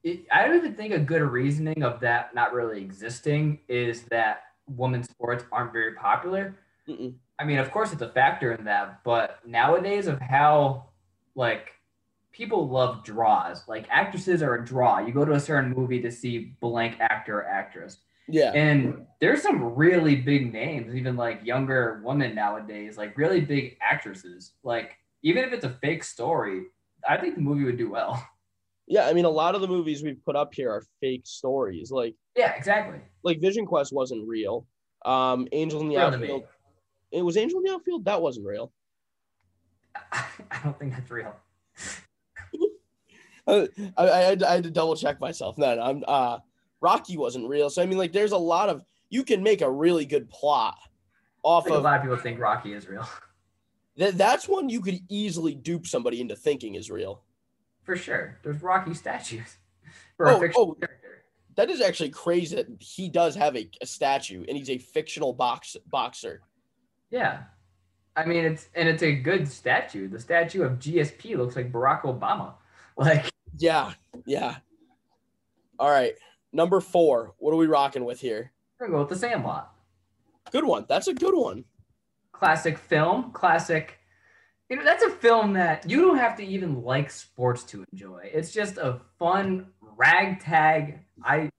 [0.04, 4.42] it, I don't even think a good reasoning of that not really existing is that
[4.68, 6.56] women's sports aren't very popular.
[6.88, 7.14] Mm-mm.
[7.40, 10.90] I mean, of course, it's a factor in that, but nowadays of how
[11.34, 11.72] like
[12.32, 13.66] people love draws.
[13.68, 14.98] Like actresses are a draw.
[14.98, 19.42] You go to a certain movie to see blank actor or actress, yeah, and there's
[19.42, 24.52] some really big names, even like younger women nowadays, like really big actresses.
[24.62, 26.64] Like even if it's a fake story,
[27.08, 28.24] I think the movie would do well.
[28.86, 29.06] yeah.
[29.06, 31.90] I mean, a lot of the movies we've put up here are fake stories.
[31.90, 32.98] Like, Yeah, exactly.
[33.22, 34.66] like Vision Quest wasn't real.
[35.04, 36.06] Um, Angel in the Real.
[36.06, 36.44] Outfield.
[37.10, 38.04] It was Angel in the Outfield.
[38.04, 38.72] That wasn't real.
[40.12, 40.24] I
[40.64, 41.34] don't think that's real.
[43.46, 45.58] I, I, had to, I had to double check myself.
[45.58, 46.38] No, no, I'm uh,
[46.80, 47.70] Rocky wasn't real.
[47.70, 50.78] So I mean, like, there's a lot of you can make a really good plot
[51.42, 53.08] off think a lot of people think Rocky is real.
[53.96, 54.16] that.
[54.16, 57.22] That's one you could easily dupe somebody into thinking is real.
[57.84, 58.38] For sure.
[58.42, 59.56] There's Rocky statues
[60.16, 60.74] for Oh, a fictional oh.
[60.74, 61.24] character.
[61.56, 65.32] That is actually crazy that he does have a, a statue and he's a fictional
[65.32, 66.42] box boxer.
[67.10, 67.42] Yeah.
[68.16, 70.08] I mean it's and it's a good statue.
[70.08, 72.54] The statue of GSP looks like Barack Obama.
[72.94, 73.92] Like Yeah,
[74.26, 74.56] yeah.
[75.78, 76.14] All right,
[76.52, 77.34] number four.
[77.38, 78.52] What are we rocking with here?
[78.78, 79.72] we're gonna go with the Sandlot.
[80.50, 80.86] Good one.
[80.88, 81.64] That's a good one.
[82.32, 83.98] Classic film, classic.
[84.68, 88.30] You know, that's a film that you don't have to even like sports to enjoy.
[88.32, 91.00] It's just a fun ragtag.
[91.22, 91.50] I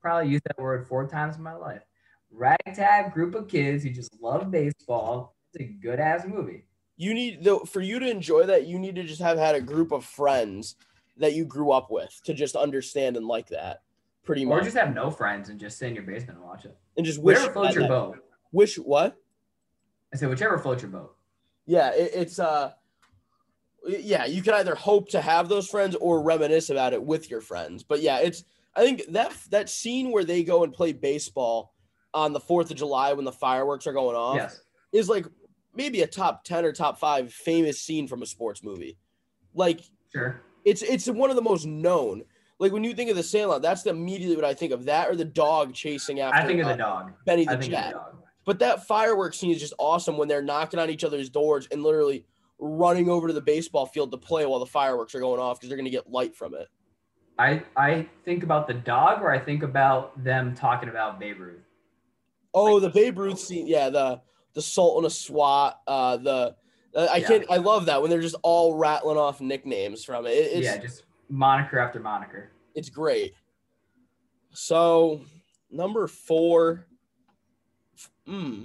[0.00, 1.82] probably used that word four times in my life.
[2.30, 5.34] Ragtag group of kids who just love baseball.
[5.52, 6.64] It's a good ass movie.
[6.96, 8.66] You need though for you to enjoy that.
[8.66, 10.76] You need to just have had a group of friends
[11.18, 13.82] that you grew up with to just understand and like that.
[14.24, 14.60] Pretty much.
[14.60, 16.76] Or just have no friends and just sit in your basement and watch it.
[16.96, 17.38] and just wish.
[17.38, 17.88] Floats your that.
[17.88, 18.18] boat.
[18.52, 19.16] Wish what?
[20.12, 21.14] I said whichever floats your boat.
[21.66, 22.72] Yeah, it, it's uh,
[23.86, 24.24] yeah.
[24.26, 27.82] You can either hope to have those friends or reminisce about it with your friends.
[27.82, 28.44] But yeah, it's.
[28.74, 31.74] I think that that scene where they go and play baseball
[32.14, 34.36] on the Fourth of July when the fireworks are going off.
[34.36, 34.60] Yes.
[34.92, 35.26] is like
[35.74, 38.98] maybe a top 10 or top 5 famous scene from a sports movie.
[39.54, 39.80] Like
[40.12, 40.40] Sure.
[40.68, 42.22] It's it's one of the most known.
[42.58, 44.84] Like when you think of the Sandlot, that's the immediately what I think of.
[44.84, 47.12] That or the dog chasing after I think of uh, the dog.
[47.24, 47.94] Benny the Jet.
[48.44, 51.82] But that fireworks scene is just awesome when they're knocking on each other's doors and
[51.82, 52.24] literally
[52.58, 55.68] running over to the baseball field to play while the fireworks are going off because
[55.68, 56.66] they're going to get light from it.
[57.38, 61.62] I I think about the dog, or I think about them talking about Babe Ruth.
[62.52, 64.20] Oh, the Babe Ruth scene, yeah, the
[64.54, 66.56] the salt Sultan of SWAT, uh, the
[66.94, 67.28] uh, I Yeah.
[67.28, 70.30] can't, I love that when they're just all rattling off nicknames from it.
[70.30, 72.50] It- it's, yeah, just moniker after moniker.
[72.74, 73.34] it's great.
[74.52, 75.22] So
[75.70, 76.86] number four,
[78.26, 78.64] hmm.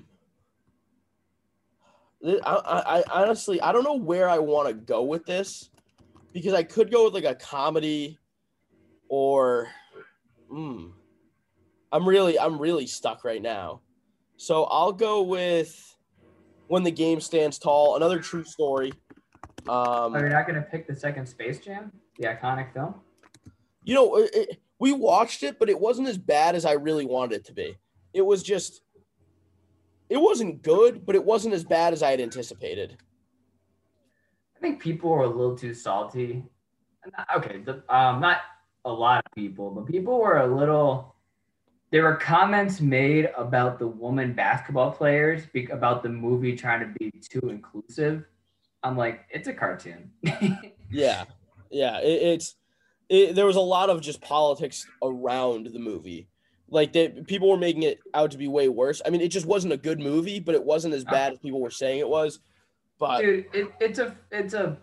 [2.25, 5.69] I, I, I honestly I don't know where I want to go with this
[6.31, 8.17] because I could go with like a comedy
[9.09, 9.67] or
[10.49, 10.87] hmm.
[11.91, 13.81] I'm really I'm really stuck right now.
[14.37, 15.92] So I'll go with
[16.73, 18.91] when the game stands tall, another true story.
[19.69, 22.95] Um, Oh, you're not gonna pick the second Space Jam, the iconic film?
[23.83, 27.05] you know, it, it- we watched it, but it wasn't as bad as I really
[27.05, 27.77] wanted it to be.
[28.11, 28.81] It was just,
[30.09, 32.97] it wasn't good, but it wasn't as bad as I had anticipated.
[34.57, 36.43] I think people were a little too salty.
[37.37, 38.39] Okay, the, um, not
[38.83, 41.12] a lot of people, but people were a little
[41.93, 47.11] there were comments made about the woman basketball players about the movie trying to be
[47.11, 48.25] too inclusive.
[48.81, 50.11] I'm like, it's a cartoon.
[50.89, 51.25] Yeah,
[51.71, 51.99] yeah.
[52.01, 52.55] It, it's
[53.09, 56.27] it, there was a lot of just politics around the movie.
[56.69, 59.01] Like that, people were making it out to be way worse.
[59.03, 61.11] I mean, it just wasn't a good movie, but it wasn't as oh.
[61.11, 62.41] bad as people were saying it was.
[62.99, 64.77] But Dude, it, it's a it's a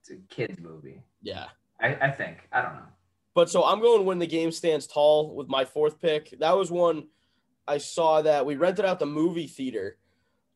[0.00, 1.02] it's a kids movie.
[1.22, 1.46] yeah.
[1.80, 2.38] I, I think.
[2.52, 2.88] I don't know.
[3.34, 6.34] But so I'm going when the game stands tall with my fourth pick.
[6.40, 7.08] That was one
[7.66, 9.98] I saw that we rented out the movie theater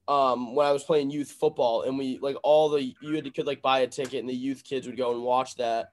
[0.08, 3.30] um when I was playing youth football and we like all the you had to
[3.30, 5.92] could like buy a ticket and the youth kids would go and watch that.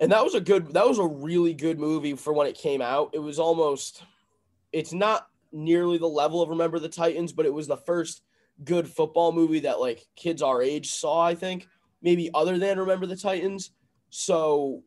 [0.00, 2.82] And that was a good that was a really good movie for when it came
[2.82, 3.10] out.
[3.12, 4.02] It was almost
[4.72, 8.22] it's not nearly the level of Remember the Titans, but it was the first
[8.64, 11.68] good football movie that like kids our age saw, I think.
[12.02, 13.70] Maybe other than Remember the Titans.
[14.10, 14.82] So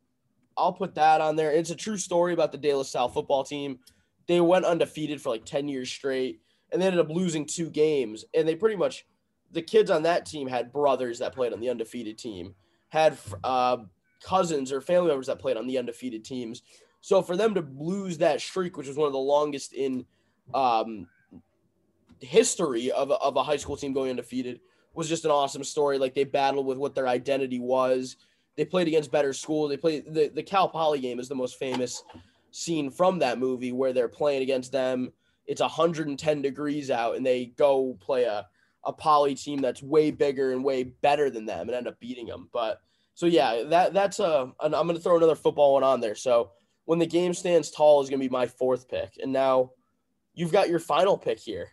[0.59, 1.51] I'll put that on there.
[1.51, 3.79] It's a true story about the De La Salle football team.
[4.27, 6.41] They went undefeated for like 10 years straight
[6.71, 8.25] and they ended up losing two games.
[8.33, 9.05] And they pretty much,
[9.51, 12.53] the kids on that team had brothers that played on the undefeated team,
[12.89, 13.77] had uh,
[14.23, 16.61] cousins or family members that played on the undefeated teams.
[17.01, 20.05] So for them to lose that streak, which was one of the longest in
[20.53, 21.07] um,
[22.19, 24.59] history of of a high school team going undefeated,
[24.93, 25.97] was just an awesome story.
[25.97, 28.17] Like they battled with what their identity was
[28.59, 29.69] they played against better schools.
[29.69, 32.03] They played the, the Cal Poly game is the most famous
[32.51, 35.13] scene from that movie where they're playing against them.
[35.47, 38.45] It's 110 degrees out and they go play a,
[38.83, 42.25] a poly team that's way bigger and way better than them and end up beating
[42.25, 42.49] them.
[42.51, 42.81] But
[43.13, 46.15] so yeah, that that's a I'm going to throw another football one on there.
[46.15, 46.51] So
[46.83, 49.13] when the game stands tall is going to be my fourth pick.
[49.23, 49.71] And now
[50.33, 51.69] you've got your final pick here.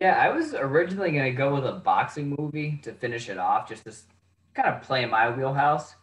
[0.00, 3.68] Yeah, I was originally going to go with a boxing movie to finish it off,
[3.68, 3.92] just to
[4.54, 5.94] kind of play in my wheelhouse.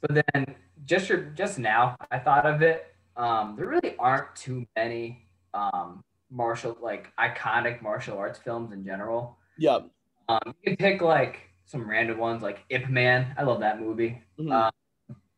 [0.00, 2.94] But then just just now, I thought of it.
[3.16, 9.38] Um, there really aren't too many um, martial like iconic martial arts films in general.
[9.58, 9.88] Yep.
[10.28, 13.34] Um, you can pick like some random ones like Ip Man.
[13.36, 14.22] I love that movie.
[14.38, 14.52] Mhm.
[14.52, 14.72] Um,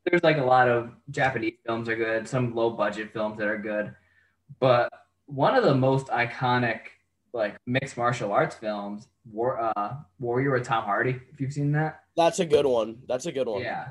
[0.05, 3.59] there's like a lot of Japanese films are good, some low budget films that are
[3.59, 3.95] good,
[4.59, 4.91] but
[5.27, 6.81] one of the most iconic
[7.33, 11.21] like mixed martial arts films, War uh, Warrior with Tom Hardy.
[11.33, 12.01] If you've seen that.
[12.17, 12.99] That's a good one.
[13.09, 13.63] That's a good one.
[13.63, 13.89] Yeah.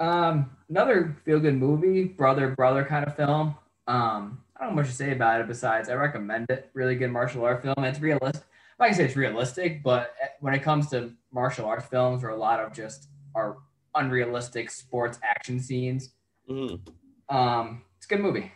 [0.00, 3.54] Um, another feel good movie, brother brother kind of film.
[3.86, 6.70] Um, I don't know much to say about it besides I recommend it.
[6.74, 7.74] Really good martial art film.
[7.78, 8.44] It's realistic.
[8.78, 12.36] Like I say, it's realistic, but when it comes to martial arts films, where a
[12.36, 13.58] lot of just are
[13.94, 16.10] unrealistic sports action scenes,
[16.50, 16.80] Mhm.
[17.28, 18.50] um, it's a good movie.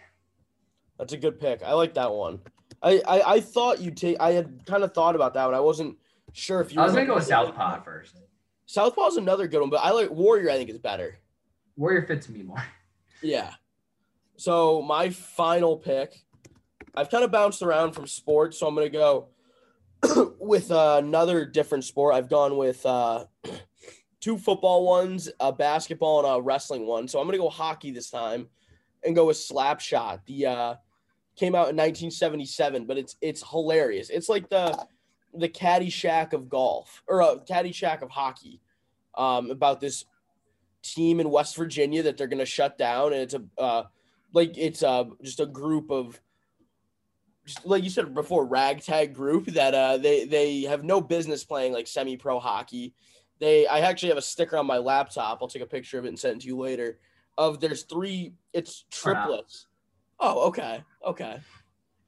[0.99, 1.63] That's a good pick.
[1.63, 2.41] I like that one.
[2.83, 4.17] I, I, I thought you'd take.
[4.21, 5.97] I had kind of thought about that, but I wasn't
[6.33, 6.81] sure if you.
[6.81, 7.25] I was gonna go with.
[7.25, 8.17] Southpaw first.
[8.67, 10.51] Southpaw's another good one, but I like Warrior.
[10.51, 11.19] I think is better.
[11.77, 12.62] Warrior fits me more.
[13.21, 13.55] Yeah.
[14.37, 16.23] So my final pick,
[16.95, 19.31] I've kind of bounced around from sports, so I'm gonna go
[20.38, 22.14] with uh, another different sport.
[22.14, 23.25] I've gone with uh,
[24.21, 27.09] two football ones, a basketball, and a wrestling one.
[27.09, 28.47] So I'm gonna go hockey this time,
[29.03, 30.21] and go with Slapshot.
[30.27, 30.75] The uh,
[31.38, 34.11] came out in 1977, but it's it's hilarious.
[34.11, 34.87] It's like the
[35.35, 38.61] the Caddyshack of golf or uh, Caddyshack of hockey.
[39.16, 40.05] Um, about this
[40.83, 43.83] team in West Virginia that they're gonna shut down, and it's a uh,
[44.33, 46.20] like it's uh, just a group of
[47.48, 51.72] just like you said before, ragtag group that uh they they have no business playing
[51.72, 52.94] like semi pro hockey.
[53.40, 55.38] They I actually have a sticker on my laptop.
[55.40, 56.98] I'll take a picture of it and send it to you later.
[57.37, 59.66] Of there's three, it's triplets.
[59.66, 59.68] not.
[60.21, 61.41] Oh, okay, okay.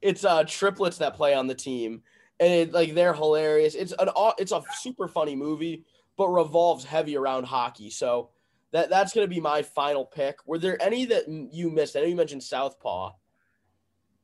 [0.01, 2.01] It's uh triplets that play on the team,
[2.39, 3.75] and it, like they're hilarious.
[3.75, 5.85] It's an it's a super funny movie,
[6.17, 7.89] but revolves heavy around hockey.
[7.89, 8.29] So
[8.71, 10.37] that that's gonna be my final pick.
[10.45, 11.95] Were there any that you missed?
[11.95, 13.11] I know you mentioned Southpaw.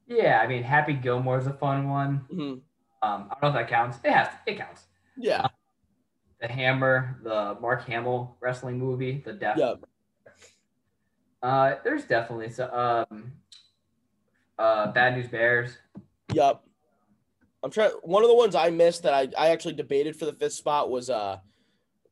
[0.07, 2.25] Yeah, I mean Happy Gilmore's a fun one.
[2.31, 2.61] Mhm.
[3.03, 3.97] Um, I don't know if that counts.
[4.03, 4.27] It has.
[4.47, 4.87] It counts.
[5.15, 5.47] Yeah,
[6.41, 9.57] The Hammer, the Mark Hamill wrestling movie, The Death.
[9.57, 9.73] yeah.
[11.43, 12.71] Uh, there's definitely some.
[12.71, 13.31] Um,
[14.59, 15.77] uh, Bad News Bears.
[16.33, 16.61] Yep.
[17.63, 17.91] I'm trying.
[18.03, 20.89] One of the ones I missed that I, I actually debated for the fifth spot
[20.89, 21.37] was uh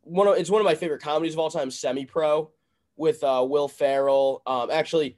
[0.01, 2.51] one of it's one of my favorite comedies of all time, Semi Pro,
[2.97, 4.41] with uh Will Ferrell.
[4.45, 5.17] Um, actually,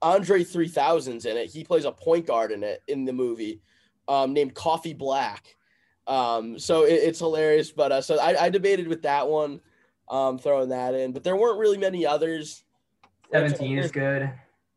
[0.00, 1.50] Andre 3000's in it.
[1.50, 3.60] He plays a point guard in it in the movie,
[4.06, 5.56] um, named Coffee Black.
[6.06, 7.70] Um, so it, it's hilarious.
[7.70, 9.60] But uh, so I, I debated with that one,
[10.08, 11.12] um, throwing that in.
[11.12, 12.64] But there weren't really many others.
[13.30, 14.30] Seventeen is good.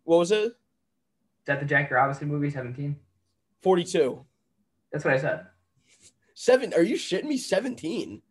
[0.04, 0.54] What was it?
[1.52, 2.50] That the Jackie Robinson movie?
[2.50, 2.96] Seventeen.
[3.62, 4.26] 42.
[4.92, 5.46] That's what I said.
[6.34, 6.74] Seven.
[6.74, 7.38] Are you shitting me?
[7.38, 8.22] 17.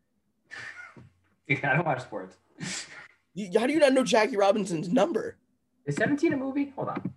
[1.49, 2.37] Dude, I don't watch sports.
[3.35, 5.37] You, how do you not know Jackie Robinson's number?
[5.87, 6.73] Is seventeen a movie?
[6.77, 7.15] Hold on.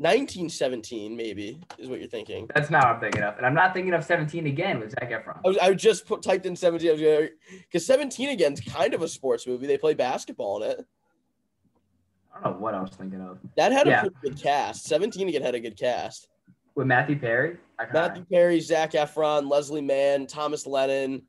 [0.00, 2.48] 1917 maybe is what you're thinking.
[2.54, 5.10] That's not what I'm thinking of, and I'm not thinking of 17 again with Zac
[5.10, 5.40] Efron.
[5.44, 7.28] I was I just put typed in 17
[7.66, 9.66] because 17 again is kind of a sports movie.
[9.66, 10.86] They play basketball in it.
[12.34, 14.84] I don't know what I was thinking of That had a pretty good cast.
[14.84, 16.28] 17 again had a good cast.
[16.74, 17.56] with Matthew Perry.
[17.92, 21.22] Matthew Perry, Zac Efron, Leslie Mann, Thomas Lennon,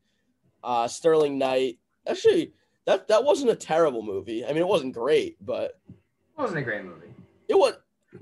[0.62, 1.78] uh, Sterling Knight.
[2.06, 2.52] Actually,
[2.86, 4.44] that that wasn't a terrible movie.
[4.44, 5.94] I mean, it wasn't great, but It
[6.40, 7.08] wasn't a great movie.
[7.48, 7.74] it was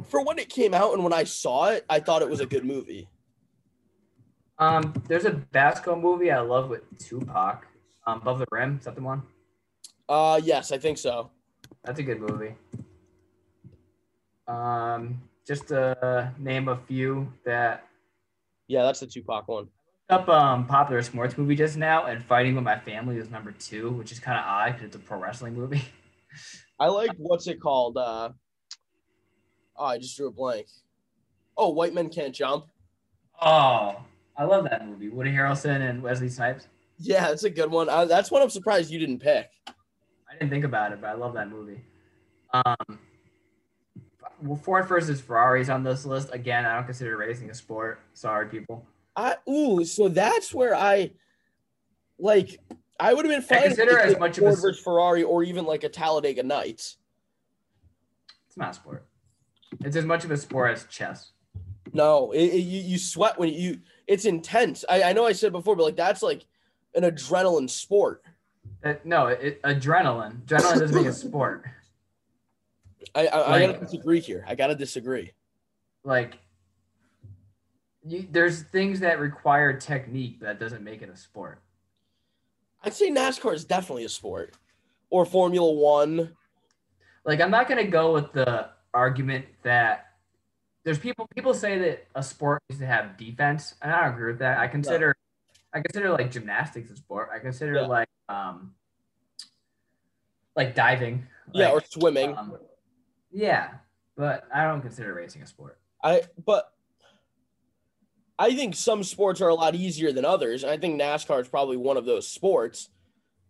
[0.08, 2.46] for when it came out and when I saw it, I thought it was a
[2.46, 3.08] good movie.
[4.58, 7.66] Um, there's a basketball movie I love with Tupac.
[8.06, 8.76] Um, Above the Rim.
[8.78, 9.22] Is that the one?
[10.08, 11.30] Uh, yes, I think so.
[11.84, 12.54] That's a good movie.
[14.46, 17.84] Um, just to name a few that
[18.68, 19.68] Yeah, that's the Tupac one.
[20.08, 23.90] up um popular sports movie just now, and Fighting with My Family is number two,
[23.90, 25.84] which is kind of odd because it's a pro wrestling movie.
[26.80, 27.96] I like what's it called?
[27.96, 28.30] Uh,
[29.76, 30.66] oh, I just drew a blank.
[31.56, 32.66] Oh, White Men Can't Jump.
[33.40, 33.96] Oh,
[34.36, 35.08] I love that movie.
[35.08, 36.66] Woody Harrelson and Wesley Snipes.
[36.98, 37.88] Yeah, that's a good one.
[37.88, 39.48] Uh, that's one I'm surprised you didn't pick.
[40.40, 41.82] I didn't think about it, but I love that movie.
[42.54, 42.98] Um,
[44.42, 46.64] well, Ford versus Ferrari is on this list again.
[46.64, 48.00] I don't consider racing a sport.
[48.14, 48.86] Sorry, people.
[49.14, 51.10] I ooh, so that's where I
[52.18, 52.58] like.
[52.98, 53.68] I would have been fine.
[53.68, 56.96] consider if as much was of a- versus Ferrari or even like a Talladega Nights.
[58.46, 59.06] It's not a sport.
[59.84, 61.32] It's as much of a sport as chess.
[61.92, 63.80] No, it, it- you, you sweat when you.
[64.06, 64.86] It's intense.
[64.88, 66.46] I, I know I said before, but like that's like
[66.94, 68.22] an adrenaline sport.
[68.82, 70.42] Uh, no, it, adrenaline.
[70.46, 71.64] Adrenaline doesn't make a sport.
[73.14, 74.44] I I, I gotta disagree here.
[74.46, 75.32] I gotta disagree.
[76.04, 76.38] Like,
[78.06, 81.60] you, there's things that require technique, that doesn't make it a sport.
[82.82, 84.54] I'd say NASCAR is definitely a sport,
[85.10, 86.34] or Formula One.
[87.24, 90.06] Like, I'm not gonna go with the argument that
[90.84, 94.32] there's people people say that a sport needs to have defense, and I don't agree
[94.32, 94.58] with that.
[94.58, 95.14] I consider
[95.72, 97.30] I consider like gymnastics a sport.
[97.34, 97.86] I consider Yeah.
[97.86, 98.74] like um
[100.56, 101.26] like diving.
[101.52, 102.36] Yeah, or swimming.
[102.36, 102.56] um,
[103.32, 103.70] yeah,
[104.16, 105.78] but I don't consider racing a sport.
[106.02, 106.72] I but
[108.38, 110.62] I think some sports are a lot easier than others.
[110.62, 112.88] and I think NASCAR is probably one of those sports.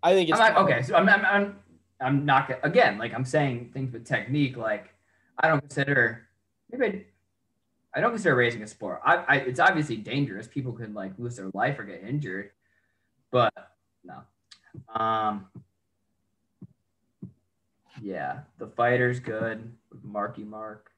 [0.02, 1.56] I think it's I'm not, okay, so I'm, I'm, I'm,
[2.00, 4.56] I'm not again like I'm saying things with technique.
[4.56, 4.92] Like
[5.38, 6.26] I don't consider
[6.72, 7.06] maybe
[7.94, 9.00] I, don't consider racing a sport.
[9.04, 10.46] I, I it's obviously dangerous.
[10.46, 12.50] People could like lose their life or get injured,
[13.30, 13.52] but
[14.04, 14.22] no.
[14.94, 15.46] Um.
[18.02, 19.72] Yeah, the fighter's good
[20.02, 20.90] Marky Mark.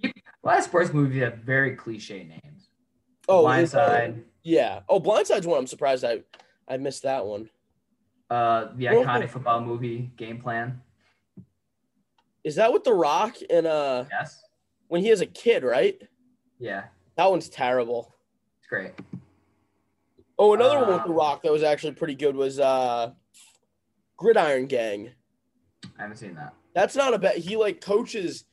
[0.00, 2.68] People, a lot of sports movies have very cliche names.
[3.28, 4.80] oh Blindside, yeah.
[4.88, 5.58] Oh, Blindside's one.
[5.58, 6.20] I'm surprised I
[6.66, 7.50] I missed that one.
[8.30, 10.80] uh, the Well, iconic football movie Game Plan.
[12.42, 14.42] Is that with The Rock and uh Yes.
[14.90, 15.96] When he has a kid, right?
[16.58, 16.84] Yeah,
[17.16, 18.12] That one's terrible.
[18.58, 18.90] it's great.
[20.36, 23.12] Oh, another one with Uh, The Rock that was actually pretty good was uh
[24.16, 25.10] Gridiron Gang.
[25.98, 26.52] I haven't seen that.
[26.74, 27.36] That's not a bad.
[27.36, 28.44] He like coaches.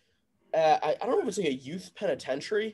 [0.54, 2.73] Uh, I, I don't know if it's like a youth penitentiary,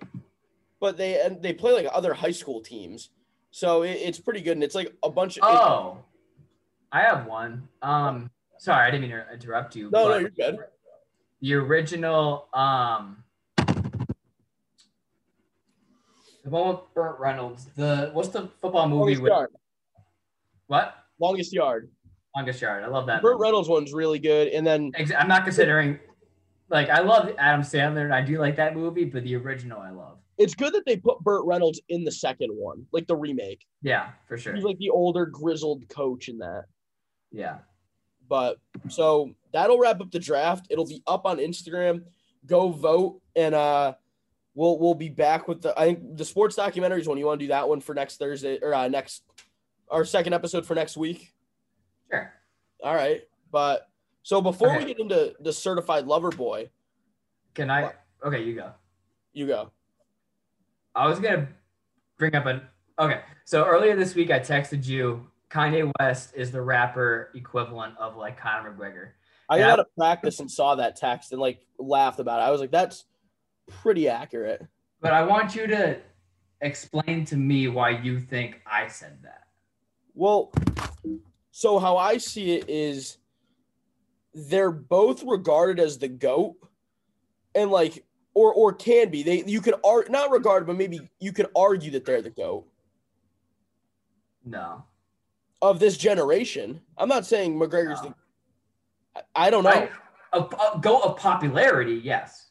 [0.80, 3.10] but they and they play like other high school teams.
[3.52, 5.44] So it, it's pretty good, and it's like a bunch of.
[5.46, 6.00] Oh,
[6.92, 7.68] I have one.
[7.82, 9.90] Um, sorry, I didn't mean to interrupt you.
[9.90, 10.58] no, no, you're good.
[11.42, 13.24] The original, um,
[16.44, 17.66] the one with Burt Reynolds.
[17.76, 19.50] The what's the football movie Longest with yard.
[20.68, 20.96] what?
[21.20, 21.90] Longest yard.
[22.36, 22.84] Longest Yard.
[22.84, 23.22] I love that.
[23.22, 23.44] Burt movie.
[23.44, 26.00] Reynolds one's really good, and then I'm not considering.
[26.70, 29.92] Like I love Adam Sandler and I do like that movie, but the original I
[29.92, 30.18] love.
[30.40, 33.64] it's good that they put Burt Reynolds in the second one, like the remake.
[33.84, 34.56] Yeah, for sure.
[34.56, 36.64] He's like the older, grizzled coach in that.
[37.32, 37.58] Yeah.
[38.28, 38.58] But
[38.90, 40.66] so that'll wrap up the draft.
[40.72, 42.04] It'll be up on Instagram.
[42.48, 43.94] Go vote, and uh,
[44.56, 47.18] we'll we'll be back with the I think the sports documentaries one.
[47.18, 49.24] You want to do that one for next Thursday or uh, next
[49.90, 51.34] our second episode for next week?
[52.12, 52.34] Sure.
[52.84, 53.22] All right.
[53.52, 53.90] But
[54.24, 56.70] so before we get into the certified lover boy,
[57.54, 57.92] Can I?
[58.26, 58.72] Okay, you go.
[59.34, 59.72] you go.
[60.96, 61.48] I was gonna
[62.18, 62.62] bring up an
[63.00, 63.22] okay.
[63.46, 65.28] So earlier this week, I texted you.
[65.50, 69.10] Kanye West is the rapper equivalent of like Conor McGregor.
[69.50, 72.44] I got to practice and saw that text and like laughed about it.
[72.44, 73.06] I was like, that's
[73.68, 74.66] pretty accurate.
[75.02, 75.98] But I want you to
[76.62, 79.44] explain to me why you think I said that.
[80.14, 80.52] Well,
[81.52, 83.18] so how I see it is
[84.34, 86.56] they're both regarded as the goat
[87.56, 88.04] and like
[88.34, 89.24] or or can be.
[89.24, 92.66] They you could ar- not regard but maybe you could argue that they're the goat
[94.46, 94.84] No.
[95.62, 96.82] of this generation.
[96.98, 98.10] I'm not saying McGregor's No.
[99.16, 99.88] the I, I don't know.
[100.34, 102.48] a goat of popularity, yes.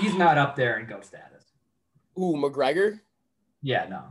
[0.00, 1.44] He's not up there in GOAT status.
[2.18, 3.00] Ooh, McGregor.
[3.62, 4.02] Yeah, no.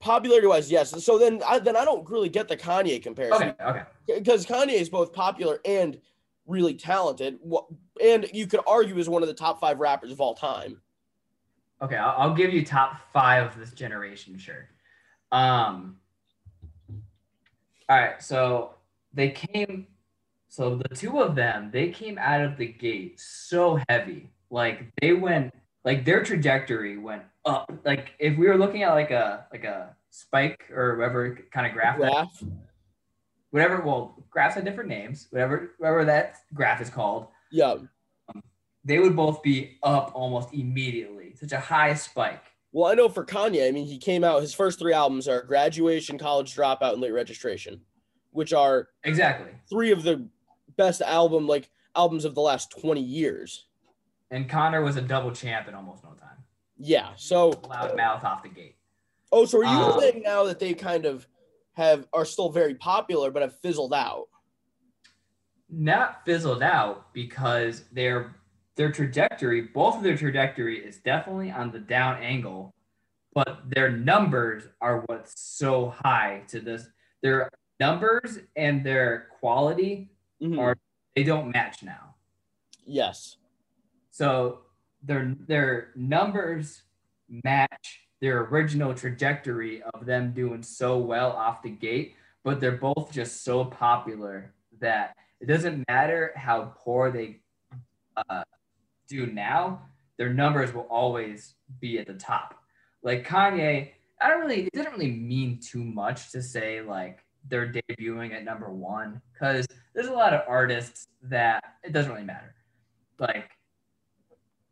[0.00, 1.04] Popularity wise, yes.
[1.04, 3.82] So then, I, then I don't really get the Kanye comparison Okay, okay.
[4.18, 6.00] because Kanye is both popular and
[6.46, 7.38] really talented.
[8.02, 10.80] And you could argue is one of the top five rappers of all time.
[11.80, 14.68] Okay, I'll, I'll give you top five of this generation, sure.
[15.30, 15.96] Um,
[17.88, 18.74] all right, so
[19.14, 19.86] they came,
[20.52, 24.28] so the two of them, they came out of the gate so heavy.
[24.50, 27.72] Like they went, like their trajectory went up.
[27.86, 31.72] Like if we were looking at like a like a spike or whatever kind of
[31.72, 32.28] graph, that-
[33.50, 33.80] whatever.
[33.80, 35.26] Well, graphs have different names.
[35.30, 37.28] Whatever, whatever that graph is called.
[37.50, 37.76] Yeah.
[38.28, 38.42] Um,
[38.84, 41.34] they would both be up almost immediately.
[41.34, 42.42] Such a high spike.
[42.72, 45.40] Well, I know for Kanye, I mean, he came out, his first three albums are
[45.42, 47.80] Graduation, College Dropout, and Late Registration,
[48.32, 49.50] which are Exactly.
[49.70, 50.26] three of the
[50.76, 53.66] best album, like albums of the last 20 years.
[54.30, 56.28] And Conor was a double champ in almost no time.
[56.78, 57.10] Yeah.
[57.16, 58.76] So, Loud mouth off the gate.
[59.30, 61.26] oh, so are you Um, saying now that they kind of
[61.74, 64.28] have, are still very popular, but have fizzled out?
[65.70, 68.36] Not fizzled out because their
[68.74, 72.74] their trajectory, both of their trajectory is definitely on the down angle,
[73.34, 76.86] but their numbers are what's so high to this.
[77.22, 77.50] Their
[77.80, 80.11] numbers and their quality
[80.42, 80.58] Mhm.
[80.58, 80.76] are
[81.14, 82.14] they don't match now.
[82.84, 83.36] Yes.
[84.10, 84.62] So
[85.02, 86.82] their their numbers
[87.44, 92.14] match their original trajectory of them doing so well off the gate,
[92.44, 97.40] but they're both just so popular that it doesn't matter how poor they
[98.16, 98.44] uh,
[99.08, 99.82] do now,
[100.16, 102.54] their numbers will always be at the top.
[103.02, 103.90] Like Kanye,
[104.20, 108.44] I don't really it didn't really mean too much to say like they're debuting at
[108.44, 112.54] number one because there's a lot of artists that it doesn't really matter.
[113.18, 113.50] Like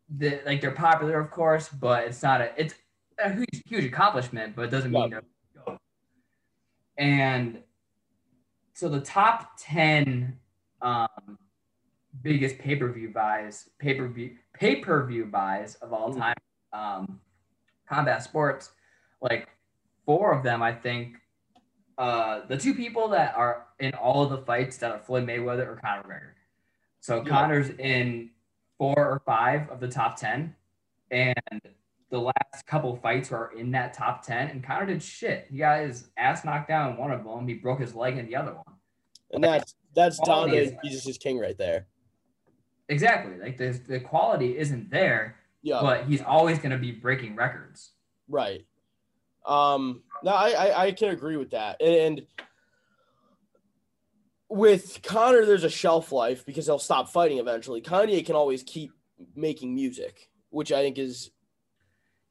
[0.08, 2.74] the like they're popular, of course, but it's not a it's
[3.22, 5.22] a huge huge accomplishment, but it doesn't mean they're.
[6.98, 7.60] And
[8.74, 10.38] so the top ten
[10.82, 11.38] um,
[12.22, 16.36] biggest pay per view buys, pay per view pay per view buys of all time,
[16.72, 17.20] um,
[17.88, 18.72] combat sports,
[19.20, 19.48] like
[20.04, 21.16] four of them, I think.
[21.98, 25.66] Uh, the two people that are in all of the fights that are Floyd Mayweather
[25.66, 26.32] or Conor McGregor.
[27.00, 27.28] So Yeah.
[27.28, 28.30] Conor's in
[28.78, 30.54] four or five of the top ten,
[31.10, 31.34] and
[32.10, 34.48] the last couple fights were in that top ten.
[34.48, 35.46] And Conor did shit.
[35.50, 37.46] He got his ass knocked down in one of them.
[37.46, 38.64] He broke his leg in the other one.
[39.32, 41.86] And that's, that's Quality Donda, is- Jesus is King right there.
[42.88, 43.38] Exactly.
[43.38, 45.78] Like the the quality isn't there, Yeah.
[45.80, 47.92] but he's always going to be breaking records.
[48.28, 48.66] Right.
[49.46, 51.80] Um, no, I, I, I can agree with that.
[51.80, 52.26] And
[54.48, 57.80] with Conor, there's a shelf life because he'll stop fighting eventually.
[57.80, 58.92] Kanye can always keep
[59.34, 61.30] making music, which I think is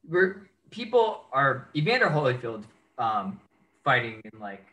[0.06, 2.64] We're people are Evander Holyfield
[2.98, 3.40] um,
[3.84, 4.66] fighting in like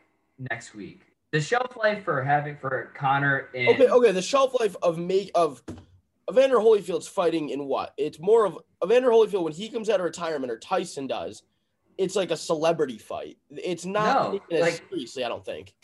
[0.50, 1.00] next week.
[1.32, 3.88] The shelf life for having for Conor in okay.
[3.88, 5.62] Okay, the shelf life of make of
[6.30, 7.94] Evander Holyfield's fighting in what?
[7.96, 11.42] It's more of Evander Holyfield when he comes out of retirement or Tyson does.
[11.98, 13.36] It's like a celebrity fight.
[13.50, 15.24] It's not No, like- seriously.
[15.24, 15.74] I don't think.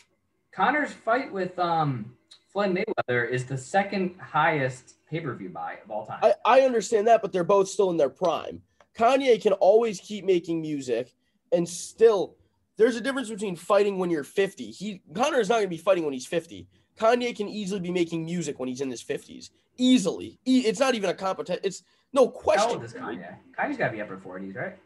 [0.53, 2.15] Conor's fight with um,
[2.51, 6.19] Floyd Mayweather is the second highest pay per view buy of all time.
[6.23, 8.61] I, I understand that, but they're both still in their prime.
[8.97, 11.13] Kanye can always keep making music
[11.51, 12.37] and still
[12.77, 14.71] there's a difference between fighting when you're 50.
[14.71, 16.65] He Connor is not gonna be fighting when he's 50.
[16.97, 19.49] Kanye can easily be making music when he's in his 50s.
[19.77, 20.39] Easily.
[20.45, 21.59] E- it's not even a competition.
[21.65, 22.71] It's no How question.
[22.71, 23.35] old is Kanye?
[23.59, 24.77] Kanye's got to be upper 40s, right?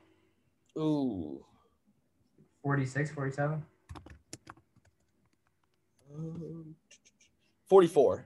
[0.78, 1.44] Ooh.
[2.64, 3.64] 46, 47?
[6.14, 6.76] Um,
[7.68, 8.26] 44.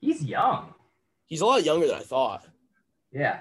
[0.00, 0.74] He's young.
[1.26, 2.46] He's a lot younger than I thought.
[3.12, 3.40] Yeah.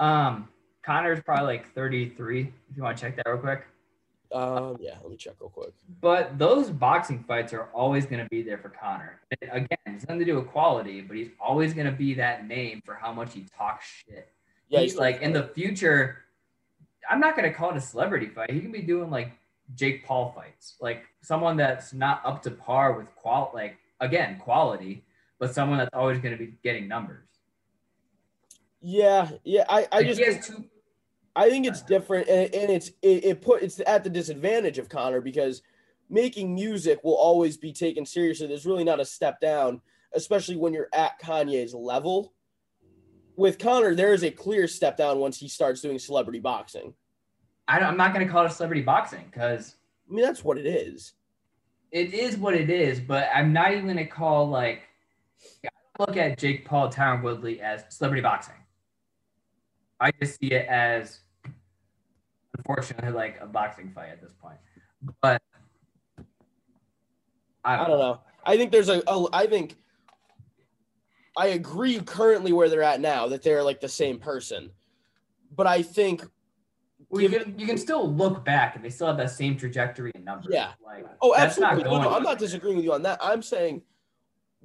[0.00, 0.48] Um,
[0.82, 3.66] Conor's probably like 33, if you want to check that real quick.
[4.32, 5.72] Um, yeah, let me check real quick.
[6.00, 9.20] But those boxing fights are always going to be there for Conor.
[9.42, 12.82] Again, it's nothing to do with quality, but he's always going to be that name
[12.84, 14.28] for how much he talks shit.
[14.68, 16.18] Yeah, he's he's like in the future.
[17.08, 18.50] I'm not going to call it a celebrity fight.
[18.50, 19.32] He can be doing like
[19.74, 25.04] Jake Paul fights, like someone that's not up to par with qual, like again quality,
[25.38, 27.24] but someone that's always going to be getting numbers.
[28.80, 29.64] Yeah, yeah.
[29.68, 30.64] I, I Like, just he has two.
[31.34, 34.88] I think it's different, and, and it's it, it put it's at the disadvantage of
[34.88, 35.62] Conor because
[36.10, 38.46] making music will always be taken seriously.
[38.46, 39.80] There's really not a step down,
[40.14, 42.32] especially when you're at Kanye's level.
[43.38, 46.92] With Conor, there is a clear step down once he starts doing celebrity boxing.
[47.68, 49.76] I don't, I'm not going to call it celebrity boxing because
[50.10, 51.12] I mean, that's what it is.
[51.90, 54.82] it is what it is, but I'm not even gonna call like
[55.64, 55.68] I
[56.00, 58.54] look at Jake Paul, Tyron Woodley as celebrity boxing.
[60.00, 61.20] I just see it as,
[62.56, 64.58] unfortunately, like a boxing fight at this point.
[65.22, 65.42] But
[67.64, 68.20] I I don't, don't know.
[68.44, 69.76] I think there's a, a I think
[71.38, 74.70] I agree currently where they're at now that they're like the same person.
[75.54, 76.24] But I think
[77.08, 80.10] Well, you, can, you can still look back and they still have that same trajectory
[80.16, 80.48] and numbers.
[80.50, 80.72] Yeah.
[80.84, 81.98] Like, Oh, that's not absolutely.
[81.98, 83.20] No, no, I'm not disagreeing with you on that.
[83.22, 83.82] I'm saying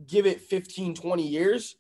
[0.08, 1.76] give it 15, 20 years.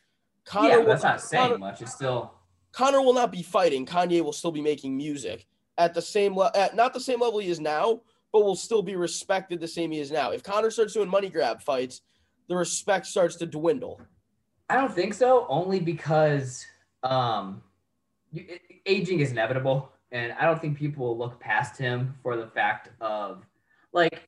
[0.46, 1.82] Conor, yeah, will, that's not saying Conor, much.
[1.82, 2.36] It's still
[2.72, 3.88] Conor will not be fighting.
[3.88, 5.48] Kanye will still be making music
[5.80, 8.84] at the same level, at not the same level he is now, but will still
[8.84, 10.30] be respected the same he is now.
[10.30, 12.02] If Conor starts doing money grab fights,
[12.48, 14.00] the respect starts to dwindle.
[14.70, 16.66] I don't think so, only because
[17.04, 17.62] um,
[18.34, 22.48] it, aging is inevitable, and I don't think people will look past him for the
[22.48, 23.46] fact of
[23.92, 24.28] like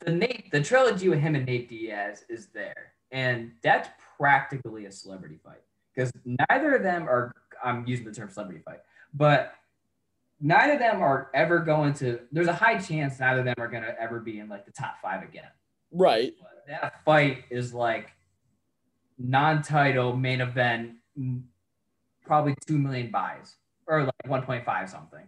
[0.00, 4.92] the Nate, the trilogy with him and Nate Diaz is there, and that's practically a
[4.92, 5.62] celebrity fight
[5.94, 7.32] because neither of them are.
[7.64, 8.80] I'm using the term celebrity fight,
[9.14, 9.54] but
[10.40, 12.20] neither of them are ever going to.
[12.32, 14.72] There's a high chance neither of them are going to ever be in like the
[14.72, 15.48] top five again.
[15.90, 16.34] Right.
[16.38, 18.12] But that fight is like
[19.18, 20.92] non-title main event,
[22.24, 23.56] probably two million buys
[23.86, 25.26] or like 1.5 something.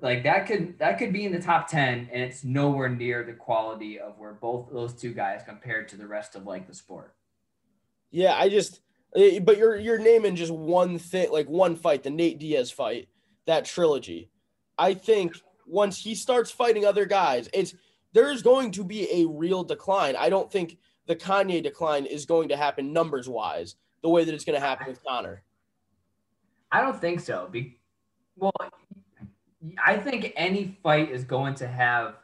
[0.00, 3.34] Like that could that could be in the top 10 and it's nowhere near the
[3.34, 7.14] quality of where both those two guys compared to the rest of like the sport.
[8.10, 8.80] Yeah, I just
[9.14, 13.08] eh, but you're you're naming just one thing, like one fight, the Nate Diaz fight,
[13.46, 14.30] that trilogy.
[14.78, 17.74] I think once he starts fighting other guys, it's
[18.14, 20.16] there's going to be a real decline.
[20.16, 24.34] I don't think the Kanye decline is going to happen numbers wise the way that
[24.34, 25.42] it's going to happen with Conor.
[26.70, 27.48] I don't think so.
[27.50, 27.78] Be-
[28.36, 28.52] well,
[29.84, 32.16] I think any fight is going to have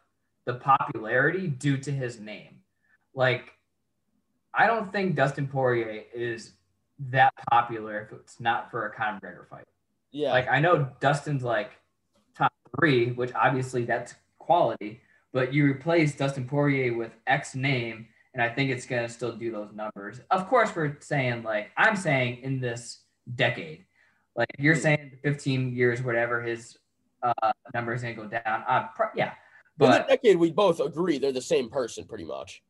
[0.45, 2.61] the popularity due to his name.
[3.15, 3.53] Like,
[4.53, 6.53] I don't think Dustin Poirier is
[7.11, 9.65] that popular if it's not for a Conor McGregor fight.
[10.11, 10.33] Yeah.
[10.33, 11.71] Like, I know Dustin's like
[12.37, 15.01] top three, which obviously that's quality,
[15.33, 19.33] but you replace Dustin Poirier with X name, and I think it's going to still
[19.33, 20.21] do those numbers.
[20.31, 23.03] Of course, we're saying, like, I'm saying in this
[23.35, 23.85] decade,
[24.37, 24.81] like you're Hmm.
[24.81, 26.79] saying 15 years, whatever, his
[27.23, 28.65] uh, numbers going to go down.
[28.69, 29.33] Uh, pro- yeah.
[29.33, 29.33] in
[29.79, 32.63] the But decade, we both agree they're the same person pretty much.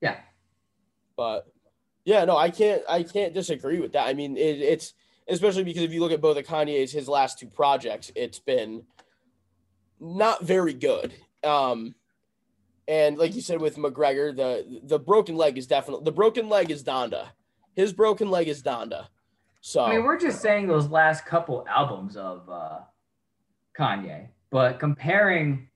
[0.00, 0.20] yeah,
[1.16, 1.46] But
[2.04, 4.06] yeah, no, I can't I can't disagree with that.
[4.06, 4.92] I mean, it, it's
[5.26, 8.84] especially because if you look at both of Kanye's his last two projects, it's been
[9.98, 11.14] not very good.
[11.42, 11.94] Um,
[12.86, 16.70] and like you said with McGregor, the the broken leg is definitely the broken leg
[16.70, 17.28] is Donda.
[17.74, 19.06] His broken leg is Donda.
[19.60, 22.80] So I mean, we're just saying those last couple albums of uh,
[23.78, 25.68] Kanye, but comparing,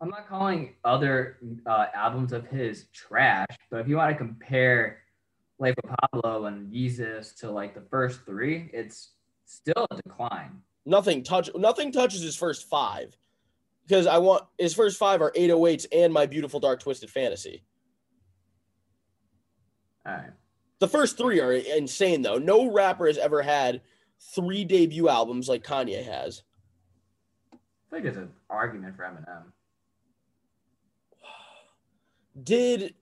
[0.00, 5.00] I'm not calling other uh, albums of his trash, but if you want to compare
[5.58, 9.10] Life of Pablo and Jesus to like the first three, it's
[9.44, 10.62] still a decline.
[10.86, 13.16] nothing touch nothing touches his first five.
[13.88, 17.64] Because I want his first five are 808s and my beautiful dark twisted fantasy.
[20.04, 20.30] All right.
[20.78, 22.36] The first three are insane though.
[22.36, 23.80] No rapper has ever had
[24.34, 26.42] three debut albums like Kanye has.
[27.52, 27.56] I
[27.90, 29.44] think it's an argument for Eminem.
[32.42, 32.94] Did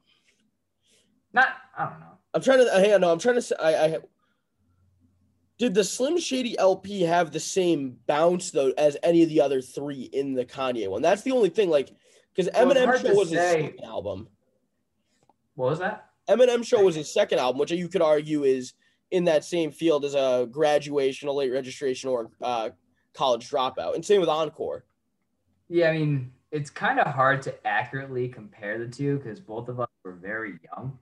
[1.33, 2.07] Not, I don't know.
[2.33, 3.01] I'm trying to hang on?
[3.01, 3.57] No, I'm trying to say.
[3.59, 3.99] I, I
[5.59, 9.61] did the Slim Shady LP have the same bounce though as any of the other
[9.61, 11.03] three in the Kanye one?
[11.03, 11.71] That's the only thing.
[11.71, 11.91] Like,
[12.35, 14.29] because Well, Eminem hard Show was his second album.
[15.55, 16.11] What was that?
[16.29, 18.75] Eminem Show was his second album, which you could argue is
[19.11, 22.71] in that same field as a graduation, a late registration, or uh,
[23.15, 23.95] college dropout.
[23.95, 24.85] And same with Encore.
[25.69, 29.81] Yeah, I mean, it's kind of hard to accurately compare the two because both of
[29.81, 30.99] us were very young.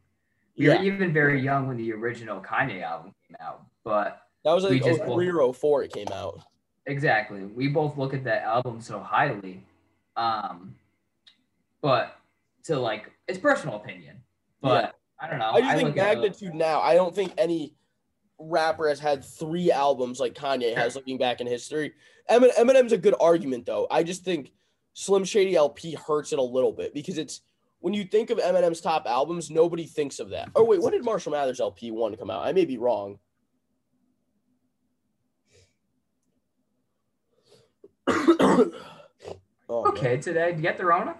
[0.57, 3.65] We Yeah, were even very young when the original Kanye album came out.
[3.83, 6.41] But that was like just 03 or 04 it came out.
[6.87, 9.65] exactly, we both look at that album so highly.
[10.17, 10.75] Um,
[11.81, 12.17] but
[12.65, 14.17] to like, it's personal opinion.
[14.61, 15.51] But I don't know.
[15.53, 16.81] I just think at magnitude now.
[16.81, 17.75] I don't think any
[18.39, 21.93] rapper has had three albums like Kanye has looking back in history.
[22.29, 23.87] Emin- Eminem's a good argument though.
[23.91, 24.53] I just think
[24.95, 27.43] Slim Shady LP hurts it a little bit because it's
[27.81, 30.49] when you think of Eminem's top albums, nobody thinks of that.
[30.57, 32.47] Oh wait, when did Marshall Mathers LP one come out?
[32.47, 33.19] I may be wrong.
[38.09, 38.71] oh,
[39.69, 39.87] man.
[39.93, 41.17] okay, today, do you get the Rona?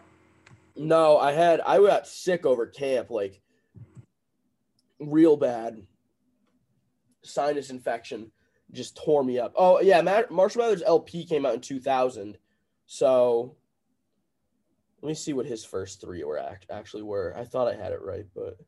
[0.77, 3.41] No, I had I got sick over camp, like
[4.99, 5.83] real bad.
[7.23, 8.31] Sinus infection
[8.73, 9.55] just tore me up.
[9.57, 12.37] Oh yeah, Ma- Marshall Mathers LP came out in 2000,
[12.87, 13.57] so
[15.01, 17.35] let me see what his first three were act- actually were.
[17.37, 18.59] I thought I had it right, but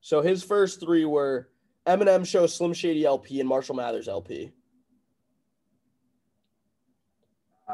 [0.00, 1.48] So his first three were
[1.86, 4.52] Eminem Show, Slim Shady LP, and Marshall Mathers LP.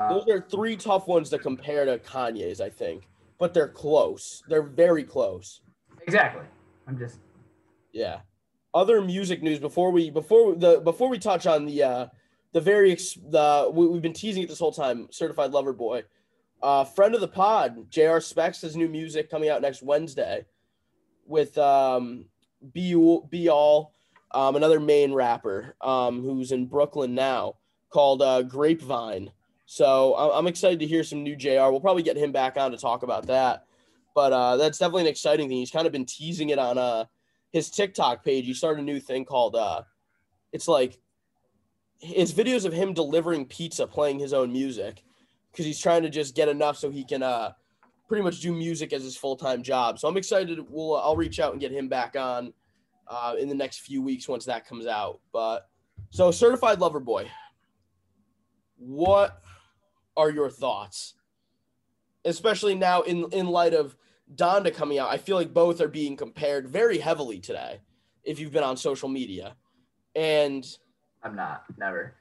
[0.01, 3.07] Uh, Those are three tough ones to compare to Kanye's, I think,
[3.39, 4.43] but they're close.
[4.49, 5.61] They're very close.
[6.07, 6.43] exactly.
[6.89, 7.19] I'm just
[7.93, 8.21] Yeah.
[8.73, 12.07] Other music news before we before the before we touch on the uh
[12.53, 15.09] the very ex- the we, we've been teasing it this whole time.
[15.11, 16.05] Certified Lover Boy,
[16.63, 18.21] uh, friend of the pod, Jr.
[18.21, 20.47] Specs has new music coming out next Wednesday
[21.27, 22.25] with um
[22.73, 22.95] be
[23.29, 23.93] be all
[24.33, 27.57] um another main rapper um who's in Brooklyn now
[27.91, 29.31] called uh Grapevine.
[29.73, 31.71] So I'm excited to hear some new Jr.
[31.71, 33.67] We'll probably get him back on to talk about that.
[34.17, 35.59] But uh, that's definitely an exciting thing.
[35.59, 37.05] He's kind of been teasing it on uh
[37.53, 38.47] his TikTok page.
[38.47, 39.83] He started a new thing called uh
[40.53, 40.99] it's like
[42.01, 45.05] it's videos of him delivering pizza playing his own music
[45.53, 47.53] because he's trying to just get enough so he can uh
[48.09, 50.01] pretty much do music as his full-time job.
[50.01, 52.53] So I'm excited we'll I'll reach out and get him back on
[53.07, 55.21] uh in the next few weeks once that comes out.
[55.33, 55.69] But
[56.11, 57.31] so certified lover boy.
[58.77, 59.41] What
[60.17, 61.15] are your thoughts?
[62.25, 63.97] Especially now in in light of
[64.35, 67.81] Donda coming out, I feel like both are being compared very heavily today.
[68.23, 69.57] If you've been on social media,
[70.15, 70.67] and
[71.23, 72.15] I'm not never.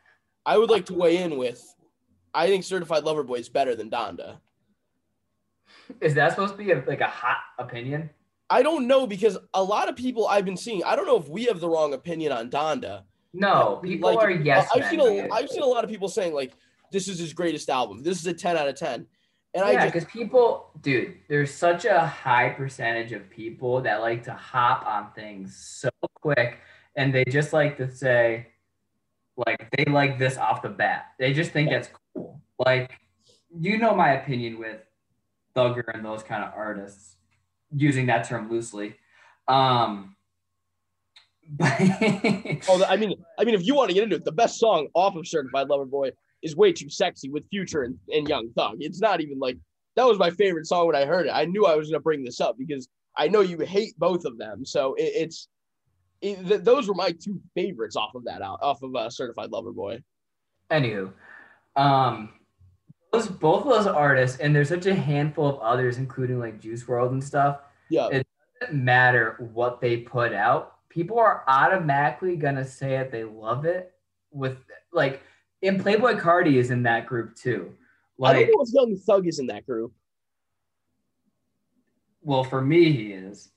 [0.45, 1.61] I would like to weigh in with,
[2.33, 4.37] I think Certified Lover Boy is better than Donda.
[6.01, 8.09] Is that supposed to be a, like a hot opinion?
[8.49, 11.27] I don't know because a lot of people I've been seeing, I don't know if
[11.27, 13.03] we have the wrong opinion on Donda.
[13.33, 14.67] No, people Like, are yes.
[14.73, 15.29] I've men, seen a.
[15.31, 16.53] I've seen a lot of people saying like,
[16.91, 18.03] this is his greatest album.
[18.03, 19.07] This is a ten out of ten,
[19.53, 24.01] and yeah, I just because people, dude, there's such a high percentage of people that
[24.01, 26.59] like to hop on things so quick,
[26.95, 28.47] and they just like to say,
[29.35, 31.07] like they like this off the bat.
[31.17, 32.41] They just think that's cool.
[32.63, 32.91] Like,
[33.57, 34.81] you know my opinion with
[35.55, 37.15] Thugger and those kind of artists,
[37.75, 38.97] using that term loosely.
[39.47, 40.15] Um,
[41.49, 41.73] but
[42.67, 44.89] Oh, I mean, I mean, if you want to get into it, the best song
[44.93, 46.11] off of Certified Lover Boy
[46.41, 48.77] is "Way Too Sexy" with Future and, and Young Thug.
[48.79, 49.57] It's not even like
[49.95, 51.31] that was my favorite song when I heard it.
[51.31, 52.87] I knew I was going to bring this up because
[53.17, 55.47] I know you hate both of them, so it, it's
[56.21, 59.51] it, th- those were my two favorites off of that out off of uh, Certified
[59.51, 60.01] Lover Boy.
[60.71, 61.11] Anywho,
[61.75, 62.29] um,
[63.11, 66.83] those both of those artists, and there's such a handful of others, including like Juice
[66.83, 67.59] WRLD and stuff.
[67.89, 68.27] Yeah, It-
[68.61, 73.93] Doesn't matter what they put out, people are automatically gonna say that they love it.
[74.31, 74.57] With
[74.93, 75.23] like,
[75.63, 77.73] and Playboi Carti is in that group too.
[78.23, 79.93] I don't Like, know if Young Thug is in that group.
[82.21, 83.51] well, for me, he is.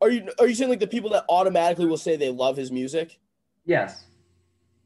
[0.00, 2.70] Are you are you saying like the people that automatically will say they love his
[2.70, 3.18] music?
[3.64, 4.04] Yes.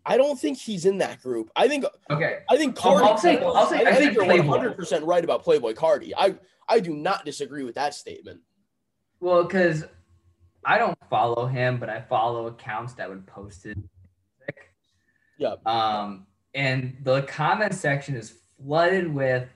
[0.07, 1.51] I don't think he's in that group.
[1.57, 2.39] I think Okay.
[2.49, 3.03] I think Carti.
[3.03, 6.13] I'll say- I'll say- I, I think you're 100 percent right about Playboi Carti.
[6.17, 6.37] I
[6.69, 8.41] I do not disagree with that statement.
[9.21, 9.85] Well, because
[10.65, 13.83] I don't follow him, but I follow accounts that would post music.
[15.39, 15.55] Yeah.
[15.65, 19.49] Um, and the comment section is flooded with.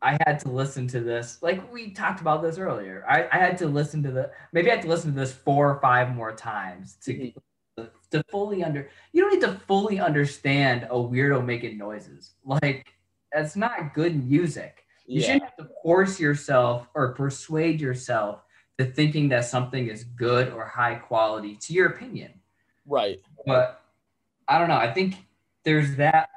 [0.00, 1.38] I had to listen to this.
[1.42, 3.04] Like we talked about this earlier.
[3.08, 5.70] I, I had to listen to the maybe I had to listen to this four
[5.70, 7.34] or five more times to Mhm.
[8.10, 8.88] to fully under.
[9.12, 12.32] You don't need to fully understand a weirdo making noises.
[12.44, 12.86] Like
[13.32, 14.84] that's not good music.
[15.06, 15.26] You Yeah.
[15.26, 18.42] shouldn't have to force yourself or persuade yourself
[18.78, 22.32] to thinking that something is good or high quality to your opinion.
[22.86, 23.20] Right.
[23.46, 23.81] But
[24.52, 24.76] I don't know.
[24.76, 25.16] I think
[25.64, 26.28] there's that.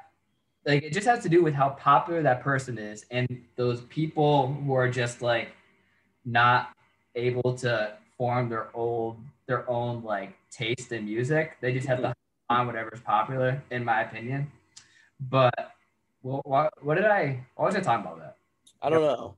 [0.64, 4.52] Like it just has to do with how popular that person is, and those people
[4.64, 5.52] who are just like
[6.24, 6.70] not
[7.14, 11.58] able to form their own their own like taste in music.
[11.60, 12.14] They just have to
[12.48, 14.50] on whatever's popular, in my opinion.
[15.20, 15.72] But
[16.22, 17.44] well, what, what did I?
[17.56, 18.36] What was I talking about that?
[18.80, 19.34] I don't know.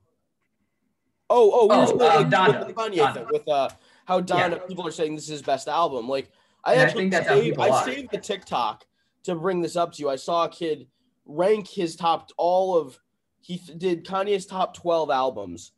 [1.31, 2.59] Oh, oh, we Oh, were uh, like, Donda.
[2.67, 3.15] with the Kanye Donda.
[3.15, 3.69] thing, with uh,
[4.07, 4.59] how Donda Yeah.
[4.67, 6.09] people are saying this is his best album.
[6.09, 6.31] Like,
[6.65, 8.85] I And I actually think that's saved, I saved the TikTok
[9.25, 10.09] to bring this up to you.
[10.09, 10.87] I saw a kid
[11.27, 12.99] rank his top all of
[13.41, 15.73] he did Kanye's top twelve albums.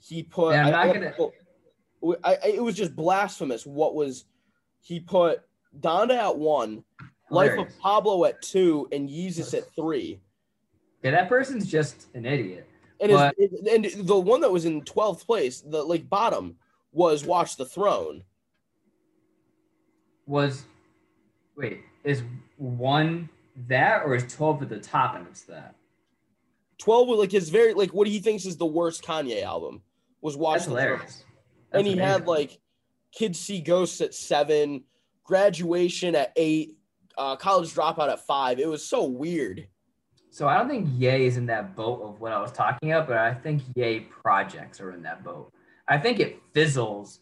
[0.00, 0.52] He put.
[0.52, 1.14] Yeah, I'm not I- gonna-
[2.24, 3.64] I, I, it was just blasphemous.
[3.64, 4.24] What was
[4.80, 5.42] he put
[5.78, 6.82] Donda at one,
[7.30, 10.20] Life of Pablo at two, and Yeezus at three.
[11.04, 12.68] Yeah, that person's just an idiot.
[13.00, 16.56] And his, and the one that was in twelfth place, the like bottom,
[16.92, 18.24] was Watch the Throne.
[20.26, 20.64] Was
[21.56, 22.22] wait, is
[22.56, 23.28] one
[23.68, 25.74] that or is twelve at the top and it's that?
[26.78, 29.82] Twelve was like his very like what he thinks is the worst Kanye album
[30.20, 31.24] was Watch That's hilarious.
[31.72, 32.58] and That's he had like
[33.12, 34.84] Kids See Ghosts at seven,
[35.24, 36.76] Graduation at eight,
[37.18, 38.58] uh, College Dropout at five.
[38.58, 39.66] It was so weird.
[40.30, 43.06] So I don't think Ye is in that boat of what I was talking about,
[43.06, 45.52] but I think Ye projects are in that boat.
[45.88, 47.20] I think it fizzles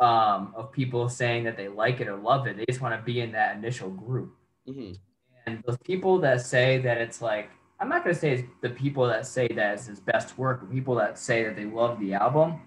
[0.00, 2.56] um, of people saying that they like it or love it.
[2.56, 4.34] They just want to be in that initial group.
[4.66, 4.92] hmm
[5.46, 8.70] And those people that say that it's like, I'm not going to say it's the
[8.70, 11.98] people that say that it's his best work, but people that say that they love
[12.00, 12.60] the album.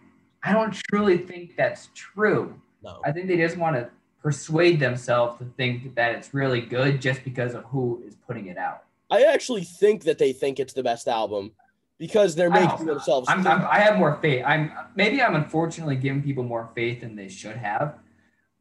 [0.43, 2.59] I don't truly think that's true.
[2.84, 2.99] No.
[3.05, 3.89] I think they just want to
[4.21, 8.57] persuade themselves to think that it's really good just because of who is putting it
[8.57, 8.84] out.
[9.11, 11.51] I actually think that they think it's the best album
[11.97, 13.27] because they're making themselves.
[13.29, 14.43] I'm, I'm, I have more faith.
[14.45, 17.95] I'm maybe I'm unfortunately giving people more faith than they should have,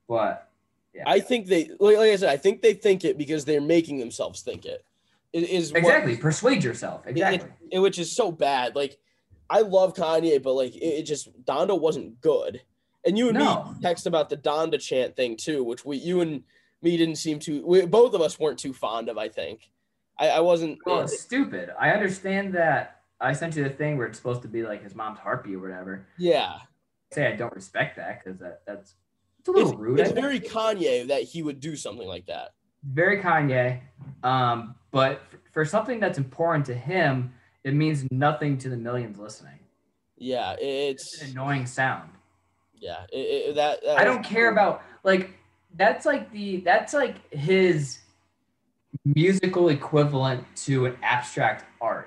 [0.08, 0.48] but
[0.94, 3.98] yeah, I think they, like, I said, I think they think it because they're making
[3.98, 4.84] themselves think it.
[5.32, 7.06] It is what- exactly persuade yourself.
[7.06, 7.48] Exactly.
[7.70, 8.76] it- which is so bad.
[8.76, 8.98] Like,
[9.48, 12.60] I love Kanye, but like, it, it just Donda wasn't good.
[13.04, 13.64] And you and No.
[13.64, 16.42] me text about the Donda chant thing too, which we, you and
[16.82, 17.66] me didn't seem to.
[17.66, 19.16] We, both of us weren't too fond of.
[19.18, 19.70] I think.
[20.18, 20.78] I, I wasn't.
[20.84, 21.70] Well, it's stupid.
[21.80, 23.01] I understand that.
[23.22, 25.60] I sent you the thing where it's supposed to be like his mom's heartbeat or
[25.60, 26.06] whatever.
[26.18, 26.58] yeah,
[27.12, 28.94] say I don't respect that because that that's
[29.38, 30.00] it's a little it's, rude.
[30.00, 32.54] I it's very Kanye that he would do something like that.
[32.84, 33.80] very Kanye.
[34.22, 37.32] Um, but f- for something that's important to him,
[37.64, 39.58] it means nothing to the millions listening.
[40.18, 42.10] Yeah, It's it's an annoying sound.
[42.76, 43.04] yeah.
[43.12, 43.18] It,
[43.50, 45.30] it, that, that I don't care about like
[45.76, 47.98] that's like the that's like his
[49.04, 52.01] musical equivalent to an abstract art.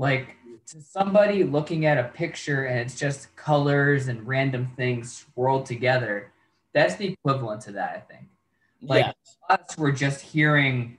[0.00, 0.36] Like
[0.68, 6.32] to somebody looking at a picture and it's just colors and random things swirled together,
[6.72, 8.26] that's the equivalent to that, I think.
[8.80, 9.56] Like yeah.
[9.56, 10.96] us were just hearing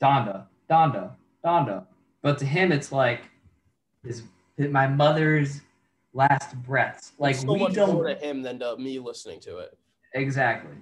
[0.00, 1.10] Donda, Donda,
[1.44, 1.86] Donda.
[2.22, 3.22] But to him it's like
[4.04, 4.22] his,
[4.56, 5.62] my mother's
[6.12, 7.14] last breaths.
[7.18, 9.76] Like so we much don't more to him than to me listening to it.
[10.14, 10.76] exactly.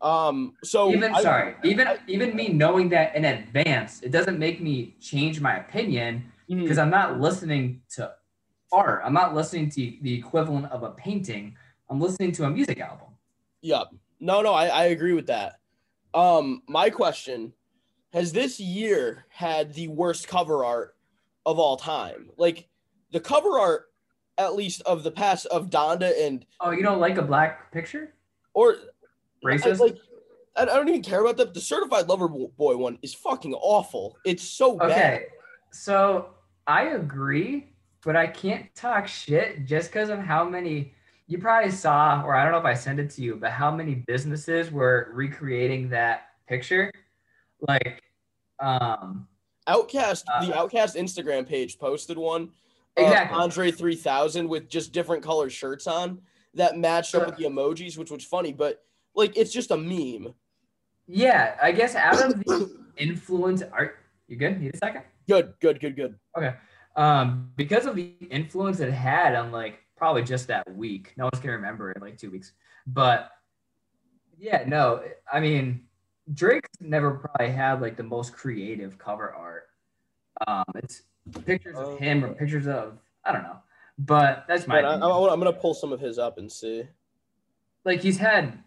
[0.00, 0.54] Um.
[0.64, 4.94] So even I- sorry, even even me knowing that in advance, it doesn't make me
[4.98, 8.12] change my opinion Because I'm not listening to
[8.72, 9.02] art.
[9.04, 11.56] I'm not listening to the equivalent of a painting.
[11.88, 13.08] I'm listening to a music album.
[13.62, 13.88] Yep.
[14.20, 15.60] No, no, I, I agree with that.
[16.12, 17.52] Um, my question
[18.12, 20.96] has this year had the worst cover art
[21.46, 22.30] of all time?
[22.36, 22.68] Like
[23.12, 23.86] the cover art,
[24.38, 28.14] at least of the past of Donda and Oh, you don't like a black picture?
[28.54, 28.76] or
[29.44, 29.78] I, Racist?
[29.78, 29.96] like
[30.56, 31.54] I, I don't even care about that.
[31.54, 34.16] The certified lover boy one is fucking awful.
[34.24, 34.90] It's so bad.
[34.90, 35.26] Okay,
[35.70, 36.30] so
[36.70, 37.66] I agree,
[38.04, 40.94] but I can't talk shit just because of how many.
[41.26, 43.70] You probably saw, or I don't know if I sent it to you, but how
[43.70, 46.90] many businesses were recreating that picture?
[47.68, 48.02] Like,
[48.60, 49.28] um,
[49.68, 52.50] OutKast, the Uh, OutKast Instagram page posted one.
[52.96, 53.38] Exactly.
[53.38, 56.20] Andre 3000 with just different colored shirts on
[56.54, 60.34] that matched up with the emojis, which was funny, but like it's just a meme.
[61.06, 63.98] yeah, I guess out of the influence, art.
[64.28, 64.60] You good?
[64.60, 65.02] Need a second?
[65.30, 66.18] Good, good, good, good.
[66.36, 66.54] Okay.
[66.96, 71.12] Um, because of the influence it had on like probably just that week.
[71.16, 72.52] No one's gonna remember it like two weeks.
[72.84, 73.30] But
[74.36, 75.84] yeah, no, I mean
[76.34, 79.68] Drake's never probably had like the most creative cover art.
[80.48, 81.02] Um, it's
[81.46, 83.58] pictures of him or pictures of I don't know.
[84.00, 85.12] But that's my But I, opinion.
[85.12, 86.88] I, am gonna pull some of his up and see.
[87.84, 88.64] like he's had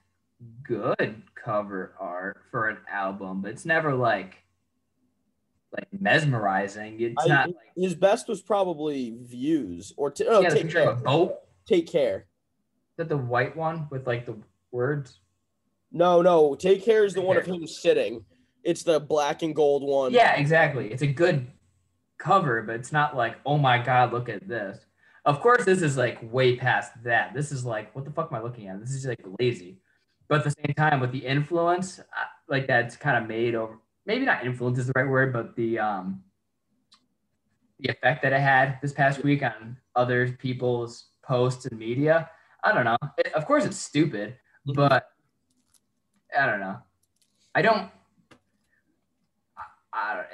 [0.63, 4.42] good cover art for an album, but it's never like
[5.73, 6.99] like mesmerizing.
[6.99, 10.93] It's I- not like His best was probably views or t- oh, yeah, take care.
[10.93, 11.35] boat.
[11.65, 12.25] Take care.
[12.91, 14.37] Is that the white one with like the
[14.71, 15.19] words?
[15.91, 18.25] No, no, take care is the Take one of him sitting.
[18.63, 20.11] It's the black and gold one.
[20.11, 20.91] Yeah, exactly.
[20.91, 21.47] It's a good
[22.17, 24.79] cover, but it's not like, oh my god, look at this.
[25.25, 27.33] Of course, this is like way past that.
[27.33, 28.79] This is like, what the fuck am I looking at?
[28.79, 29.77] This is like lazy.
[30.27, 31.99] But at the same time, with the influence,
[32.47, 33.79] like that's kind of made over.
[34.05, 36.23] Maybe not influence is the right word, but the um,
[37.79, 42.29] the effect that it had this past week on other people's posts and media.
[42.63, 42.97] I don't know.
[43.17, 45.09] It, of course, it's stupid, but
[46.37, 46.77] I don't know.
[47.55, 47.89] I don't.
[49.57, 50.27] I, I don't.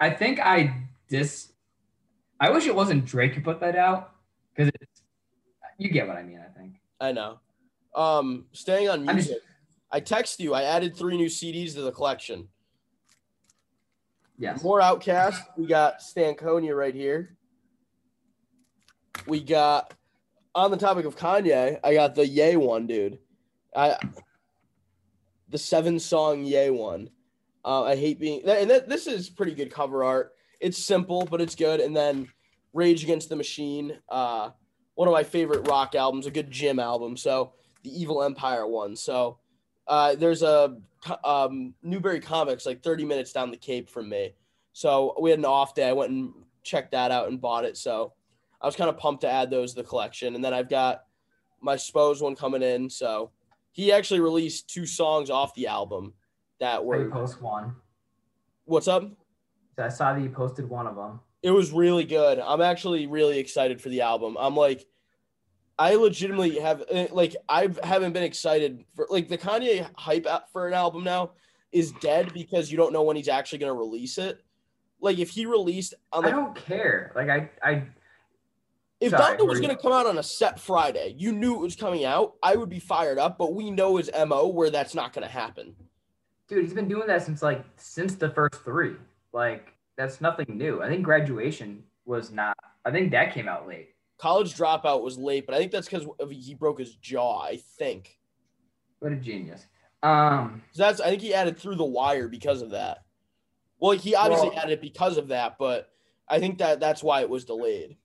[0.00, 1.52] I think I dis.
[2.38, 4.12] I wish it wasn't Drake who put that out
[4.54, 4.70] because.
[5.78, 6.40] You get what I mean.
[6.40, 6.76] I think.
[7.00, 7.38] I know.
[7.94, 9.38] Um, staying on music,
[9.90, 10.54] I text you.
[10.54, 12.48] I added three new CDs to the collection.
[14.38, 14.62] Yes.
[14.62, 15.38] More OutKast.
[15.56, 17.36] We got Stankonia right here.
[19.26, 19.94] We got
[20.54, 21.78] on the topic of Kanye.
[21.82, 23.18] I got the Yay one, dude.
[23.74, 23.96] I
[25.48, 27.10] the seven song Yay one.
[27.64, 30.32] Uh, I hate being and that, this is pretty good cover art.
[30.60, 31.80] It's simple, but it's good.
[31.80, 32.28] And then
[32.72, 33.98] Rage Against the Machine.
[34.08, 34.50] Uh,
[34.94, 37.16] one of my favorite rock albums, a good gym album.
[37.16, 38.96] So the Evil Empire one.
[38.96, 39.38] So
[39.88, 40.76] uh, there's a
[41.24, 44.34] um, Newbury Comics like 30 minutes down the Cape from me.
[44.72, 45.88] So we had an off day.
[45.88, 46.32] I went and
[46.62, 47.76] checked that out and bought it.
[47.76, 48.12] So
[48.60, 50.34] I was kind of pumped to add those to the collection.
[50.34, 51.04] And then I've got
[51.60, 52.90] my Spose one coming in.
[52.90, 53.30] So
[53.72, 56.14] he actually released two songs off the album
[56.60, 57.10] that Where you were.
[57.10, 57.76] post one.
[58.64, 59.04] What's up?
[59.78, 61.20] I saw that you posted one of them.
[61.42, 62.38] It was really good.
[62.40, 64.36] I'm actually really excited for the album.
[64.40, 64.86] I'm like,
[65.78, 70.66] I legitimately have eh, like I haven't been excited for like the Kanye hype for
[70.66, 71.32] an album now
[71.72, 74.42] is dead because you don't know when he's actually gonna release it.
[75.00, 77.12] Like if he released on I don't care.
[77.14, 77.82] Like I, I
[79.00, 81.76] if sorry, Donda was gonna come out on a set Friday, you knew it was
[81.76, 83.36] coming out, I would be fired up.
[83.36, 85.74] But we know his mo where that's not gonna happen.
[86.48, 88.96] dude, he's been doing that since like since the first three.
[89.34, 90.82] Like that's nothing new.
[90.82, 92.56] I think graduation was not.
[92.86, 93.90] I think that came out late.
[94.18, 97.40] College dropout was late, but I think that's because he broke his jaw.
[97.42, 98.18] I think
[99.00, 99.66] What a genius.
[100.02, 103.04] Um, 'Cause that's I think he added through the wire because of that.
[103.78, 105.92] Well, he obviously Well- added it because of that, but
[106.28, 107.96] I think that that's why it was delayed.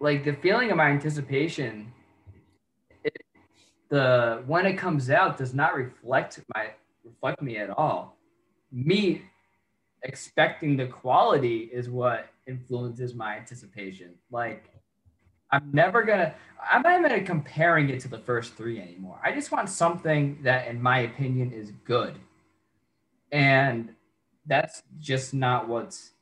[0.00, 1.92] like the feeling of my anticipation,
[3.02, 3.16] it,
[3.88, 8.16] the when it comes out does not reflect my reflect me at all.
[8.70, 9.22] Me
[10.04, 14.14] expecting the quality is what influences my anticipation.
[14.30, 14.70] Like
[15.50, 16.34] I'm never gonna
[16.70, 19.20] I'm not even comparing it to the first three anymore.
[19.24, 22.18] I just want something that in my opinion is good.
[23.32, 23.94] And
[24.46, 26.12] that's just not what's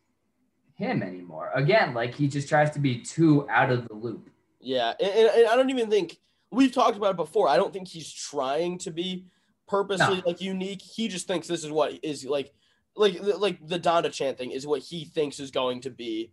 [0.74, 1.50] him anymore.
[1.54, 4.30] Again, like he just tries to be too out of the loop.
[4.60, 6.18] Yeah, and, and- I don't even think
[6.50, 7.48] we've talked about it before.
[7.48, 9.26] I don't think he's trying to be
[9.68, 10.22] purposely No.
[10.26, 10.82] like unique.
[10.82, 12.52] He just thinks this is what is like,
[12.96, 16.30] like like the Donda chant thing is what he thinks is going to be.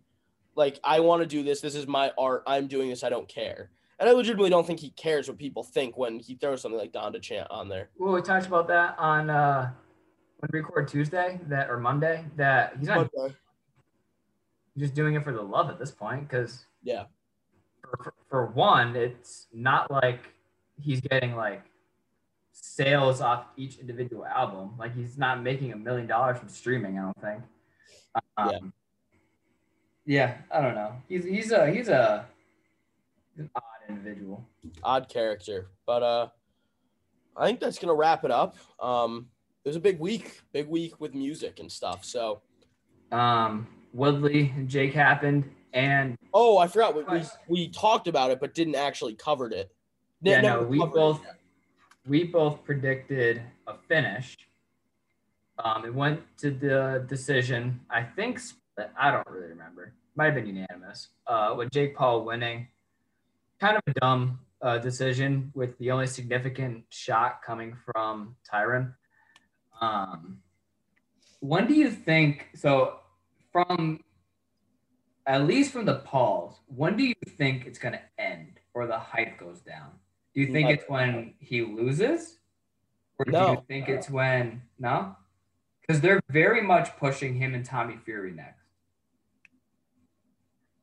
[0.56, 1.60] Like I want to do this.
[1.60, 2.42] This is my art.
[2.46, 3.02] I'm doing this.
[3.04, 3.70] I don't care.
[3.98, 6.92] And I legitimately don't think he cares what people think when he throws something like
[6.92, 7.90] Donda chant on there.
[7.98, 9.70] Well, we talked about that on uh
[10.38, 13.10] when we record Tuesday that or Monday that he's not
[14.76, 17.04] just doing it for the love at this point because Yeah.
[17.80, 20.20] for, for, for one, it's not like
[20.80, 21.62] he's getting like
[22.52, 24.72] sales off each individual album.
[24.78, 26.98] Like he's not making a million dollars from streaming.
[26.98, 27.42] I don't think.
[28.36, 28.58] Um, Yeah.
[30.06, 30.36] Yeah.
[30.50, 30.92] I don't know.
[31.08, 32.26] He's he's a he's a
[33.36, 34.44] an odd individual.
[34.82, 35.68] odd character.
[35.86, 36.28] But uh
[37.36, 38.56] I think that's gonna wrap it up.
[38.80, 39.28] Um
[39.64, 42.04] it was a big week, big week with music and stuff.
[42.04, 42.42] So
[43.12, 48.40] Um, Woodley and Jake happened, and oh I forgot we, we, we talked about it
[48.40, 49.70] but didn't actually covered it.
[50.22, 50.94] Yeah, no, we covered it.
[50.94, 51.20] both
[52.06, 54.36] we both predicted a finish.
[55.58, 57.80] Um, it went to the decision.
[57.88, 58.40] I think
[58.74, 58.90] split.
[58.98, 59.94] I don't really remember.
[60.16, 61.08] Might have been unanimous.
[61.26, 62.68] Uh, with Jake Paul winning,
[63.60, 68.94] kind of a dumb uh, decision with the only significant shot coming from Tyron.
[69.80, 70.38] Um,
[71.40, 72.48] when do you think?
[72.54, 72.98] So,
[73.52, 74.00] from
[75.26, 78.98] at least from the Pauls, when do you think it's going to end or the
[78.98, 79.90] hype goes down?
[80.34, 82.38] Do you think it's when he loses?
[83.18, 83.52] Or do No.
[83.52, 85.14] you think it's when, no?
[85.80, 88.63] Because they're very much pushing him and Tommy Fury next.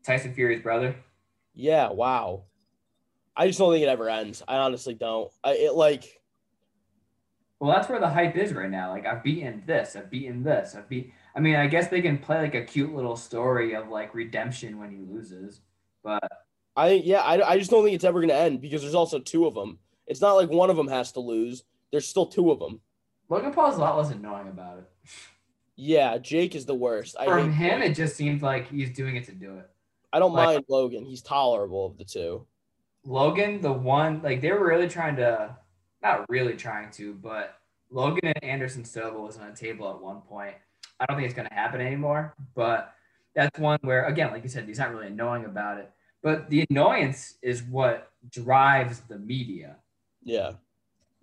[0.03, 0.95] Tyson Fury's brother.
[1.53, 2.43] Yeah, wow.
[3.35, 4.43] I just don't think it ever ends.
[4.47, 5.31] I honestly don't.
[5.43, 6.21] I it like
[7.59, 8.91] Well, that's where the hype is right now.
[8.91, 11.13] Like, I've beaten this, I've beaten this, I've beat.
[11.35, 14.79] I mean, I guess they can play like a cute little story of like redemption
[14.79, 15.61] when he loses,
[16.03, 16.21] but
[16.75, 19.45] I yeah, I, I just don't think it's ever gonna end because there's also two
[19.45, 19.79] of them.
[20.07, 21.63] It's not like one of them has to lose.
[21.91, 22.81] There's still two of them.
[23.29, 24.89] Logan Paul's a lot less annoying about it.
[25.77, 27.15] Yeah, Jake is the worst.
[27.19, 29.69] I From him, it just seems like he's doing it to do it.
[30.13, 31.05] I don't like- mind Logan.
[31.05, 32.45] He's tolerable of the two.
[33.03, 35.55] Logan, the one like they were really trying to,
[36.03, 37.55] not really trying to, but
[37.89, 40.55] Logan and Anderson Silva was on a table at one point.
[40.99, 42.93] I don't think it's going to happen anymore, but
[43.35, 45.91] that's one where again, like you said, he's not really annoying about it.
[46.21, 49.77] But the annoyance is what drives the media.
[50.23, 50.51] Yeah.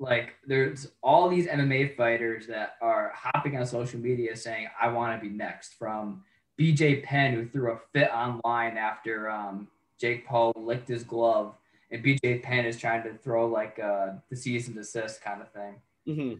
[0.01, 5.21] Like there's all these MMA fighters that are hopping on social media saying, "I want
[5.21, 6.25] to be next." From
[6.59, 11.55] BJ Penn, who threw a fit online after um, Jake Paul licked his glove,
[11.91, 15.51] and BJ Penn is trying to throw like uh, the cease and desist kind of
[15.53, 15.75] thing.
[16.07, 16.35] hmm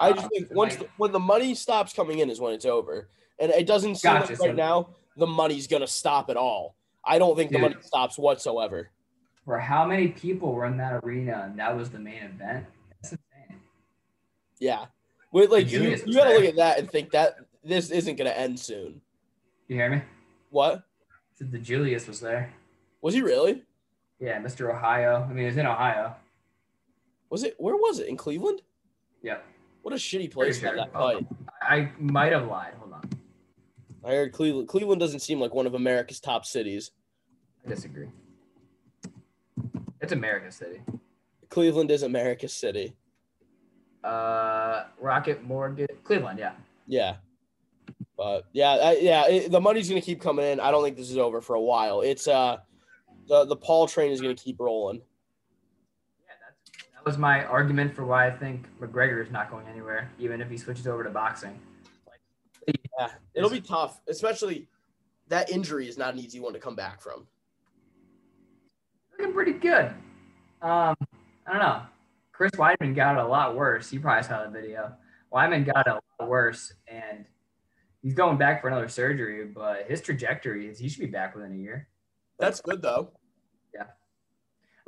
[0.00, 2.52] I just Um, think once like- the, when the money stops coming in is when
[2.52, 3.08] it's over,
[3.38, 6.74] and it doesn't seem Gotcha, like so- right now the money's gonna stop at all.
[7.04, 8.90] I don't think the money stops whatsoever.
[9.44, 12.66] For how many people were in that arena and that was the main event?
[13.02, 13.60] That's insane.
[14.58, 14.86] Yeah,
[15.32, 18.58] Wait, like you, you gotta look at that and think that this isn't gonna end
[18.58, 19.00] soon.
[19.68, 20.02] You hear me?
[20.50, 20.82] What
[21.34, 22.52] Said the Julius was there.
[23.00, 23.62] was he really?
[24.20, 24.70] Yeah, Mr.
[24.72, 25.26] Ohio.
[25.28, 26.14] I mean, it's in Ohio.
[27.30, 27.54] Was it?
[27.58, 28.08] Where was it?
[28.08, 28.62] In Cleveland?
[29.22, 29.38] Yeah.
[29.82, 31.00] What a shitty place for that sure.
[31.00, 31.26] fight.
[31.60, 32.74] I might have lied.
[32.78, 33.02] Hold on.
[34.04, 34.68] I heard Cleveland.
[34.68, 36.92] Cleveland doesn't seem like one of America's top cities.
[37.66, 38.08] I disagree.
[40.00, 40.82] It's America's City.
[41.48, 42.94] Cleveland is America's city.
[44.02, 46.52] Uh, Rocket Mortgage, Cleveland, yeah.
[46.86, 47.16] Yeah.
[48.16, 50.60] But yeah, I, yeah, it, the money's gonna keep coming in.
[50.60, 52.00] I don't think this is over for a while.
[52.00, 52.58] It's uh,
[53.28, 54.98] the the Paul train is gonna keep rolling.
[54.98, 60.10] Yeah, that's, that was my argument for why I think McGregor is not going anywhere,
[60.18, 61.58] even if he switches over to boxing.
[62.98, 64.68] Yeah, it'll be tough, especially
[65.28, 67.26] that injury is not an easy one to come back from.
[69.18, 69.86] Looking pretty good.
[70.62, 70.96] Um,
[71.46, 71.82] I don't know.
[72.32, 73.92] Chris Weidman got it a lot worse.
[73.92, 74.92] You probably saw the video.
[75.32, 77.26] Weidman got a lot worse, and
[78.04, 79.44] he's going back for another surgery.
[79.46, 81.88] But his trajectory is he should be back within a year.
[82.38, 83.10] That's good though.
[83.74, 83.86] Yeah.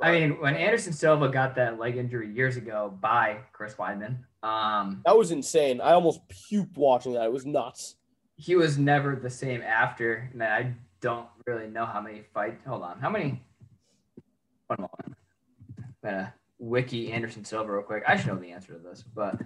[0.01, 5.01] I mean, when Anderson Silva got that leg injury years ago by Chris Weidman, um,
[5.05, 5.81] That was insane.
[5.81, 7.25] I almost puked watching that.
[7.25, 7.95] It was nuts.
[8.37, 10.29] he was never the same after.
[10.31, 12.63] And I don't really know how many fights.
[12.65, 13.41] Hold on, how many?
[14.67, 15.17] One moment.
[15.79, 18.03] I'm gonna wiki Anderson Silva real quick.
[18.07, 19.39] I should know the answer to this, but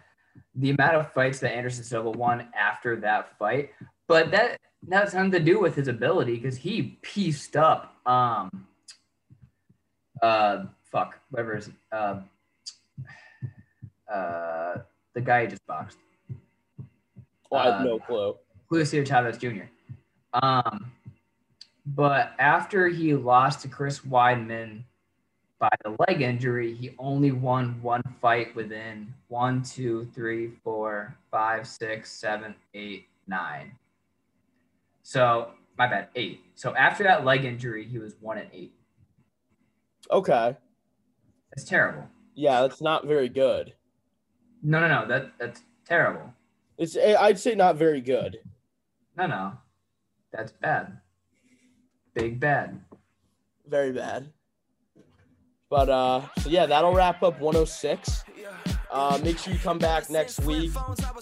[0.55, 3.71] the amount of fights that Anderson Silva won after that fight,
[4.07, 7.95] but that that has something to do with his ability because he pieced up.
[8.05, 8.67] Um.
[10.21, 12.19] Uh, fuck, whatever is uh,
[14.11, 14.75] uh,
[15.15, 15.97] the guy he just boxed.
[17.49, 18.35] Well, I have Uh, no clue.
[18.69, 19.63] Julio Chavez Jr.
[20.33, 20.91] Um,
[21.85, 24.83] but after he lost to Chris Weidman
[25.61, 31.67] by the leg injury, he only won one fight within one, two, three, four, five,
[31.67, 33.71] six, seven, eight, nine.
[35.03, 36.41] So my bad, eight.
[36.55, 38.73] So after that leg injury, he was one and eight.
[40.09, 40.57] Okay.
[41.51, 42.07] That's terrible.
[42.33, 43.75] Yeah, that's not very good.
[44.63, 45.07] No, no, no.
[45.07, 46.33] That that's terrible.
[46.79, 48.39] It's eh, I'd say not very good.
[49.15, 49.53] No, no.
[50.33, 50.97] That's bad.
[52.15, 52.81] Big bad.
[53.67, 54.31] Very bad.
[55.71, 58.25] But uh so yeah, that'll wrap up 106.
[58.91, 60.75] Uh, make sure you come back next week.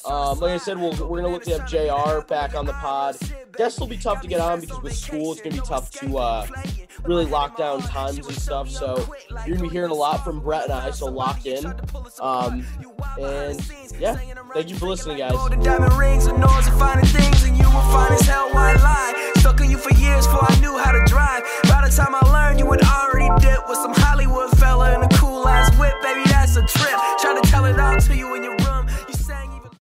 [0.03, 2.25] Um, like I said, we'll, we're gonna look to have Jr.
[2.25, 3.15] back on the pod.
[3.57, 6.17] Guess will be tough to get on because with school, it's gonna be tough to
[6.17, 6.47] uh,
[7.03, 8.69] really lock down times and stuff.
[8.71, 9.07] So
[9.45, 10.89] you're gonna be hearing a lot from Brett and I.
[10.89, 11.63] So lock in.
[12.19, 12.65] Um,
[13.19, 14.19] and yeah,
[14.53, 15.31] thank you for listening, guys.
[15.31, 19.31] The diamond rings and noise and finding things, and you as hell why lie.
[19.37, 21.43] Stuck on you for years before I knew how to drive.
[21.63, 25.09] By the time I learned, you had already dipped with some Hollywood fella in a
[25.17, 26.21] cool ass whip, baby.
[26.29, 26.99] That's a trip.
[27.19, 28.55] Try to tell it all to you in your